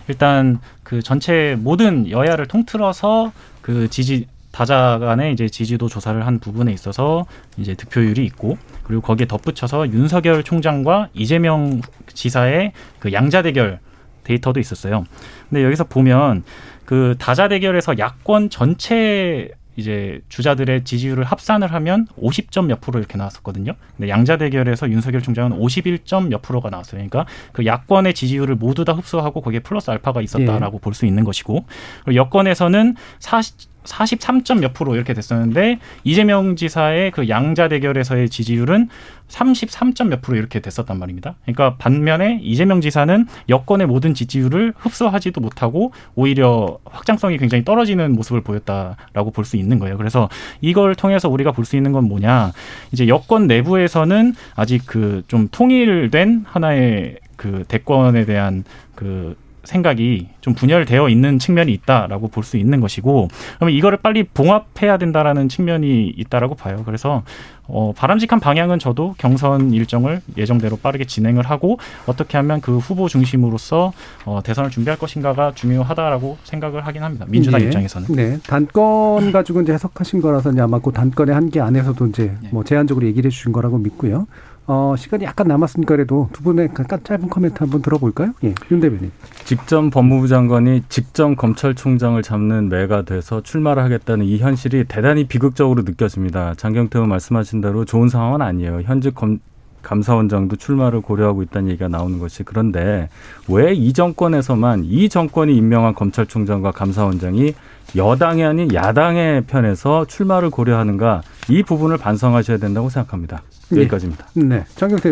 [0.07, 6.71] 일단 그 전체 모든 여야를 통틀어서 그 지지 다자 간의 이제 지지도 조사를 한 부분에
[6.71, 7.26] 있어서
[7.57, 11.82] 이제 득표율이 있고 그리고 거기에 덧붙여서 윤석열 총장과 이재명
[12.13, 13.80] 지사의 그 양자 대결
[14.24, 15.05] 데이터도 있었어요.
[15.49, 16.43] 근데 여기서 보면
[16.86, 23.74] 그 다자 대결에서 야권 전체 이제 주자들의 지지율을 합산을 하면 50점 몇 프로 이렇게 나왔었거든요.
[23.97, 26.97] 근데 양자 대결에서 윤석열 총장은 51점 몇 프로가 나왔어요.
[26.99, 31.65] 그러니까 그 야권의 지지율을 모두 다 흡수하고 거기에 플러스 알파가 있었다라고 볼수 있는 것이고
[32.03, 38.89] 그리고 여권에서는 40 43점 몇 프로 이렇게 됐었는데 이재명 지사의 그 양자 대결에서의 지지율은
[39.29, 41.36] 33점 몇 프로 이렇게 됐었단 말입니다.
[41.43, 49.31] 그러니까 반면에 이재명 지사는 여권의 모든 지지율을 흡수하지도 못하고 오히려 확장성이 굉장히 떨어지는 모습을 보였다라고
[49.31, 49.97] 볼 수 있는 거예요.
[49.97, 50.29] 그래서
[50.61, 52.51] 이걸 통해서 우리가 볼 수 있는 건 뭐냐?
[52.91, 58.63] 이제 여권 내부에서는 아직 그 좀 통일된 하나의 그 대권에 대한
[58.95, 64.97] 그 생각이 좀 분열되어 있는 측면이 있다라고 볼 수 있는 것이고 그러면 이거를 빨리 봉합해야
[64.97, 66.84] 된다라는 측면이 있다라고 봐요.
[66.86, 67.24] 그래서
[67.66, 73.93] 어, 바람직한 방향은 저도 경선 일정을 예정대로 빠르게 진행을 하고 어떻게 하면 그 후보 중심으로서
[74.26, 77.26] 어, 대선을 준비할 것인가가 중요하다라고 생각을 하긴 합니다.
[77.30, 77.66] 민주당 예.
[77.66, 78.07] 입장에서는.
[78.14, 78.38] 네.
[78.45, 82.49] 단건 가지고 이제 해석하신 거라서 아마 그 단건의 한계 안에서도 이제 네.
[82.51, 84.28] 뭐 제한적으로 얘기를 해 주신 거라고 믿고요.
[84.66, 88.34] 어, 시간이 약간 남았으니까 그래도 두 분의 약간 짧은 코멘트 한번 들어볼까요?
[88.45, 88.53] 예.
[88.72, 89.11] 윤 대변인.
[89.43, 96.53] 직전 법무부 장관이 직전 검찰총장을 잡는 매가 돼서 출마를 하겠다는 이 현실이 대단히 비극적으로 느껴집니다.
[96.55, 98.82] 장경태 의원 말씀하신 대로 좋은 상황은 아니에요.
[98.84, 99.39] 현직 검,
[99.82, 103.09] 감사원장도 출마를 고려하고 있다는 얘기가 나오는 것이 그런데
[103.49, 107.53] 왜 이 정권에서만 이 정권이 임명한 검찰총장과 감사원장이
[107.97, 113.41] 여당이 아닌 야당의 편에서 출마를 고려하는가 이 부분을 반성하셔야 된다고 생각합니다.
[113.76, 113.82] 예.
[113.82, 114.28] 여기까지입니다.
[114.36, 114.65] 네.
[114.76, 115.11] 장경태.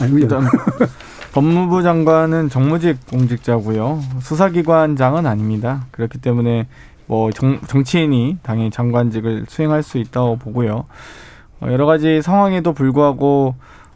[0.00, 0.42] 아니, 일단
[1.32, 4.00] 법무부 장관은 정무직 공직자고요.
[4.20, 5.86] 수사기관장은 아닙니다.
[5.90, 6.66] 그렇기 때문에
[7.06, 10.84] 뭐 정, 정치인이 당연히 장관직을 수행할 수 있다고 보고요.
[11.60, 13.54] 어, 여러 가지 상황에도 불구하고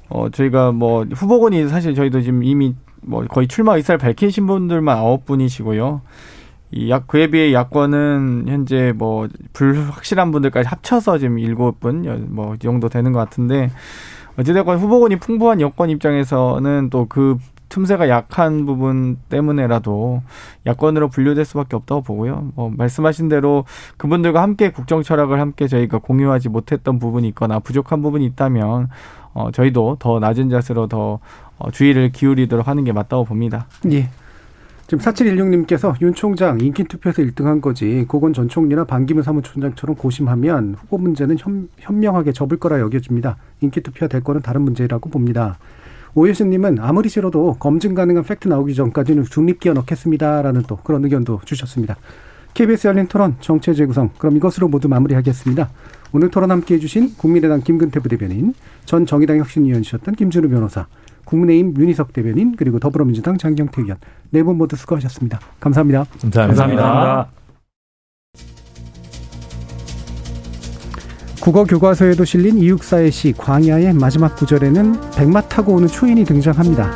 [0.09, 5.27] 어, 저희가 뭐 후보군이 사실 저희도 지금 이미 뭐 거의 출마 의사를 밝히신 분들만 아홉
[5.27, 6.01] 분이시고요.
[6.77, 12.89] 이 약, 그에 비해 야권은 현재 뭐 불확실한 분들까지 합쳐서 지금 일곱 분, 뭐이 정도
[12.89, 13.71] 되는 것 같은데
[14.39, 20.23] 어찌됐건 후보군이 풍부한 여권 입장에서는 또 그 틈새가 약한 부분 때문에라도
[20.67, 22.53] 야권으로 분류될 수밖에 없다고 보고요.
[22.55, 23.65] 뭐 말씀하신 대로
[23.97, 28.89] 그분들과 함께 국정 철학을 함께 저희가 공유하지 못했던 부분이 있거나 부족한 부분이 있다면
[29.35, 31.19] 어 저희도 더 낮은 자세로 더
[31.59, 33.67] 어, 주의를 기울이도록 하는 게 맞다고 봅니다.
[33.91, 34.09] 예.
[34.87, 40.97] 지금 4716님께서 윤 총장 인기 투표에서 1등한 거지 고건 전 총리나 반기문 사무총장처럼 고심하면 후보
[40.97, 43.37] 문제는 현, 현명하게 접을 거라 여겨집니다.
[43.63, 45.59] 인기 투표가 될 거는 다른 문제라고 봅니다.
[46.15, 51.97] 오예수님은 아무리 싫어도 검증 가능한 팩트 나오기 전까지는 중립기어 넣겠습니다라는 또 그런 의견도 주셨습니다.
[52.55, 55.69] KBS 열린 토론 정체 재구성 그럼 이것으로 모두 마무리하겠습니다.
[56.13, 60.87] 오늘 토론 함께해 주신 국민의당 김근태 부대변인 전 정의당 혁신위원이셨던 김준우 변호사
[61.31, 63.99] 국민의힘 윤희석 대변인 그리고 더불어민주당 장경태 의원
[64.31, 65.39] 네 분 모두 수고하셨습니다.
[65.61, 66.07] 감사합니다.
[66.23, 66.47] 감사합니다.
[66.47, 67.31] 감사합니다.
[71.41, 76.91] 국어 교과서에도 실린 이육사의 시 광야의 마지막 구절에는 백마 타고 오는 초인이 등장합니다.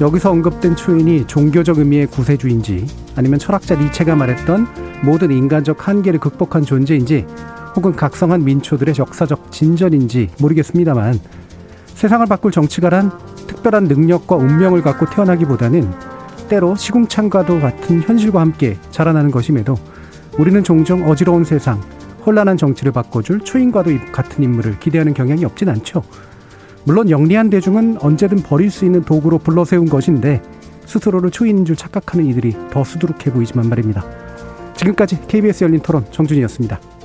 [0.00, 4.66] 여기서 언급된 초인이 종교적 의미의 구세주인지 아니면 철학자 니체가 말했던
[5.02, 7.24] 모든 인간적 한계를 극복한 존재인지
[7.74, 11.18] 혹은 각성한 민초들의 역사적 진전인지 모르겠습니다만
[11.94, 13.10] 세상을 바꿀 정치가란
[13.46, 15.90] 특별한 능력과 운명을 갖고 태어나기보다는
[16.48, 19.76] 때로 시궁창과도 같은 현실과 함께 자라나는 것임에도
[20.38, 21.80] 우리는 종종 어지러운 세상,
[22.24, 26.02] 혼란한 정치를 바꿔줄 초인과도 같은 인물을 기대하는 경향이 없진 않죠.
[26.84, 30.42] 물론 영리한 대중은 언제든 버릴 수 있는 도구로 불러세운 것인데
[30.84, 34.04] 스스로를 초인인 줄 착각하는 이들이 더 수두룩해 보이지만 말입니다.
[34.76, 36.95] 지금까지 KBS 열린 토론 정준이었습니다.